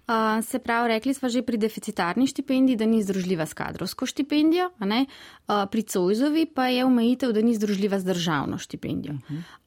Uh, 0.10 0.44
se 0.46 0.60
pravi, 0.60 0.88
rekli 0.88 1.14
smo 1.14 1.30
že 1.30 1.44
pri 1.46 1.58
deficitarni 1.58 2.26
štipendiji, 2.28 2.76
da 2.76 2.86
ni 2.86 3.04
združljiva 3.04 3.46
s 3.46 3.54
kadrovsko 3.54 4.06
štipendijo, 4.10 4.72
uh, 4.82 5.66
pri 5.70 5.84
Cojzovi 5.84 6.48
pa 6.50 6.66
je 6.68 6.86
omejitev, 6.86 7.30
da 7.32 7.42
ni 7.42 7.54
združljiva 7.54 8.00
z 8.00 8.10
državno 8.10 8.58
štipendijo. 8.58 9.14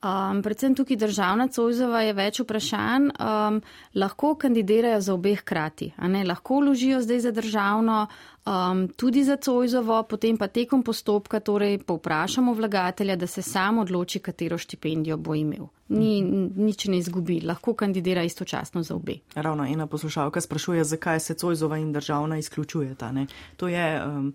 Um, 0.02 0.42
predvsem 0.42 0.74
tukaj 0.74 0.96
državna 0.96 1.46
Cojzova 1.48 2.02
je 2.02 2.12
več 2.12 2.40
vprašanj, 2.42 3.06
um, 3.14 3.60
lahko 3.94 4.34
kandidirajo 4.34 5.00
za 5.00 5.14
obeh 5.14 5.44
krati, 5.46 5.92
lahko 6.26 6.58
vložijo 6.58 6.98
zdaj 7.00 7.20
za 7.20 7.30
državno, 7.30 8.06
um, 8.46 8.88
tudi 8.88 9.24
za 9.24 9.36
Cojzovo, 9.36 10.02
potem 10.02 10.36
pa 10.36 10.48
tekom 10.48 10.82
postopka 10.82 11.40
torej 11.40 11.78
povprašamo 11.78 12.54
vlagatelja, 12.54 13.16
da 13.16 13.26
se 13.26 13.42
sam 13.42 13.78
odloči, 13.78 14.18
katero 14.18 14.58
štipendijo 14.58 15.16
bo 15.16 15.34
imel. 15.34 15.66
Ni, 15.88 16.22
nič 16.56 16.86
ne 16.88 16.98
izgubi, 16.98 17.40
lahko 17.44 17.74
kandidira 17.74 18.22
istočasno 18.22 18.82
za 18.82 18.94
obe. 18.94 19.18
Ravno 19.34 19.64
ena 19.64 19.86
poslušalka 19.86 20.40
sprašuje, 20.40 20.84
zakaj 20.84 21.20
se 21.20 21.34
Cojzova 21.34 21.78
in 21.78 21.92
državna 21.92 22.38
izključujeta. 22.38 23.12
Ne? 23.12 23.26
To 23.56 23.68
je 23.68 24.04
um, 24.06 24.34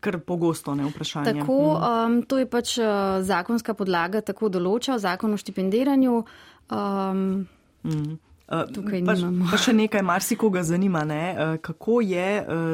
kar 0.00 0.18
pogosto 0.18 0.74
ne 0.74 0.84
vprašanje. 0.84 1.40
Tako, 1.40 1.80
um, 1.80 2.22
to 2.22 2.38
je 2.38 2.46
pač 2.46 2.78
uh, 2.78 2.86
zakonska 3.22 3.74
podlaga, 3.74 4.20
tako 4.20 4.48
določa 4.48 4.98
zakon 4.98 5.34
o 5.34 5.40
štipendiranju. 5.40 6.24
Um, 6.70 7.46
mm. 7.84 8.18
Tukaj 8.50 9.04
pa, 9.06 9.14
nimamo. 9.14 9.46
pa 9.50 9.58
še 9.62 9.72
nekaj, 9.78 10.02
marsikoga 10.02 10.62
zanima, 10.66 11.04
ne? 11.06 11.58
kako 11.62 12.00
je 12.02 12.28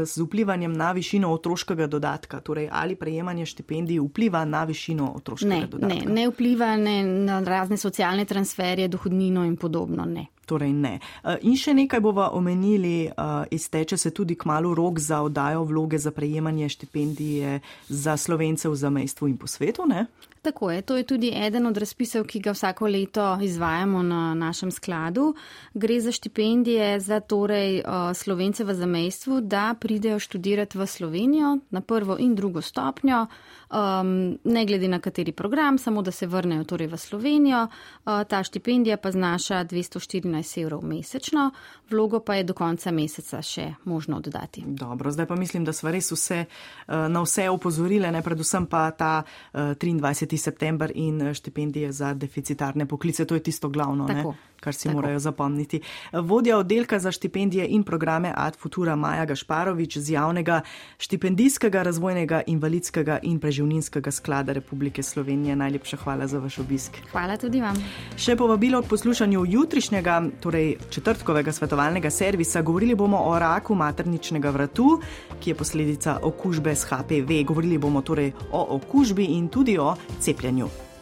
z 0.09 0.25
vplivanjem 0.25 0.73
na 0.73 0.93
višino 0.97 1.29
otroškega 1.37 1.87
dodatka, 1.87 2.41
torej 2.41 2.71
ali 2.73 2.97
prejemanje 2.97 3.47
štipendij 3.47 4.01
vpliva 4.01 4.45
na 4.45 4.65
višino 4.65 5.13
otroškega 5.17 5.55
ne, 5.55 5.67
dodatka? 5.67 6.09
Ne, 6.09 6.15
ne 6.15 6.31
vpliva 6.31 6.71
ne 6.81 6.97
na 7.05 7.43
razne 7.45 7.77
socialne 7.77 8.25
transferje, 8.25 8.89
dohodnino 8.89 9.45
in 9.45 9.57
podobno. 9.61 10.05
Ne. 10.09 10.27
Torej 10.47 10.73
ne. 10.73 10.95
In 11.43 11.57
še 11.59 11.75
nekaj 11.75 12.01
bova 12.01 12.31
omenili, 12.39 13.11
izteče 13.51 13.99
se 13.99 14.15
tudi 14.15 14.37
k 14.39 14.47
malu 14.49 14.73
rok 14.79 15.01
za 15.03 15.21
oddajo 15.27 15.65
vloge 15.67 15.99
za 15.99 16.15
prejemanje 16.15 16.69
štipendije 16.69 17.61
za 17.89 18.17
slovence 18.17 18.69
v 18.69 18.79
zamejstvu 18.79 19.29
in 19.29 19.37
po 19.37 19.51
svetu, 19.51 19.85
ne? 19.91 20.07
Tako 20.47 20.71
je, 20.71 20.83
to 20.83 20.97
je 20.97 21.03
tudi 21.03 21.33
eden 21.35 21.67
od 21.67 21.77
razpisov, 21.77 22.25
ki 22.31 22.39
ga 22.41 22.53
vsako 22.55 22.87
leto 22.87 23.39
izvajamo 23.43 24.03
na 24.03 24.35
našem 24.35 24.71
skladu. 24.71 25.35
Gre 25.75 26.01
za 26.01 26.13
štipendije 26.13 27.01
za 27.01 27.19
torej 27.21 27.83
slovence 28.15 28.65
v 28.65 28.75
zamejstvu, 28.75 29.41
da 29.41 29.75
pridejo 29.81 30.19
študirati 30.19 30.79
v 30.79 30.87
Slovenijo 30.87 31.59
na 31.71 31.81
prvo 31.81 32.17
in 32.19 32.35
drugo 32.35 32.63
stopnjo, 32.63 33.27
um, 33.71 34.39
ne 34.45 34.67
glede 34.67 34.89
na 34.89 35.01
kateri 35.01 35.33
program, 35.33 35.79
samo 35.79 36.03
da 36.03 36.11
se 36.11 36.27
vrnejo 36.27 36.65
torej 36.65 36.87
v 36.87 36.97
Slovenijo. 36.97 37.67
Uh, 37.67 38.25
ta 38.29 38.43
štipendija 38.43 38.97
pa 38.97 39.11
znaša 39.11 39.65
214 39.65 40.63
evrov 40.63 40.85
mesečno, 40.85 41.51
vlogo 41.91 42.21
pa 42.21 42.35
je 42.35 42.45
do 42.45 42.55
konca 42.55 42.91
meseca 42.91 43.43
še 43.43 43.75
možno 43.85 44.17
oddati. 44.17 44.65
Dobro, 44.67 45.11
zdaj 45.11 45.27
pa 45.27 45.37
mislim, 45.37 45.65
da 45.65 45.73
smo 45.73 45.91
res 45.91 46.13
vse, 46.13 46.45
na 46.89 47.23
vse 47.23 47.49
opozorile, 47.51 48.11
ne 48.13 48.23
predvsem 48.23 48.67
pa 48.67 48.91
ta 48.91 49.23
23. 49.53 50.37
september 50.37 50.93
in 50.95 51.35
štipendije 51.35 51.93
za 51.93 52.15
deficitarne 52.15 52.87
poklice, 52.87 53.25
to 53.25 53.35
je 53.35 53.43
tisto 53.43 53.69
glavno, 53.69 54.07
ne, 54.07 54.25
kar 54.67 54.75
si 54.75 54.89
Tako. 54.89 54.97
morajo 54.97 55.19
zapomniti. 55.19 55.81
Vodja 56.13 56.59
oddelka 56.59 56.99
za 56.99 57.13
štipendije 57.13 57.67
in 57.71 57.85
programe 57.87 58.33
Ad 58.37 58.57
Futura 58.59 58.97
Maja 58.97 59.25
Gašparovič 59.25 59.99
z 59.99 60.11
javnega 60.11 60.61
štipendijskega, 60.99 61.83
razvojnega, 61.83 62.43
invalidskega 62.47 63.19
in 63.23 63.39
preživninskega 63.39 64.11
sklada 64.11 64.53
Republike 64.53 65.03
Slovenije. 65.03 65.57
Najlepša 65.57 65.97
hvala 66.03 66.27
za 66.27 66.39
vaš 66.43 66.59
obisk. 66.59 66.99
Hvala 67.13 67.37
tudi 67.37 67.61
vam. 67.63 67.79
Še 68.19 68.37
povabilo 68.37 68.83
k 68.83 68.91
poslušanju 68.91 69.45
jutrišnjega, 69.47 70.17
torej 70.43 70.75
četrtkovega 70.91 71.53
svetovalnega 71.53 72.11
servisa. 72.11 72.63
Govorili 72.63 72.95
bomo 72.95 73.23
o 73.31 73.39
raku 73.39 73.75
materničnega 73.75 74.51
vratu, 74.51 74.99
ki 75.41 75.51
je 75.51 75.55
posledica 75.55 76.19
okužbe 76.23 76.75
s 76.75 76.91
HPV. 76.91 77.45
Govorili 77.47 77.79
bomo 77.79 78.03
torej 78.03 78.33
o 78.51 78.67
okužbi 78.81 79.31
in 79.39 79.49
tudi 79.49 79.79
o 79.79 79.95
cepljenju. 80.21 80.86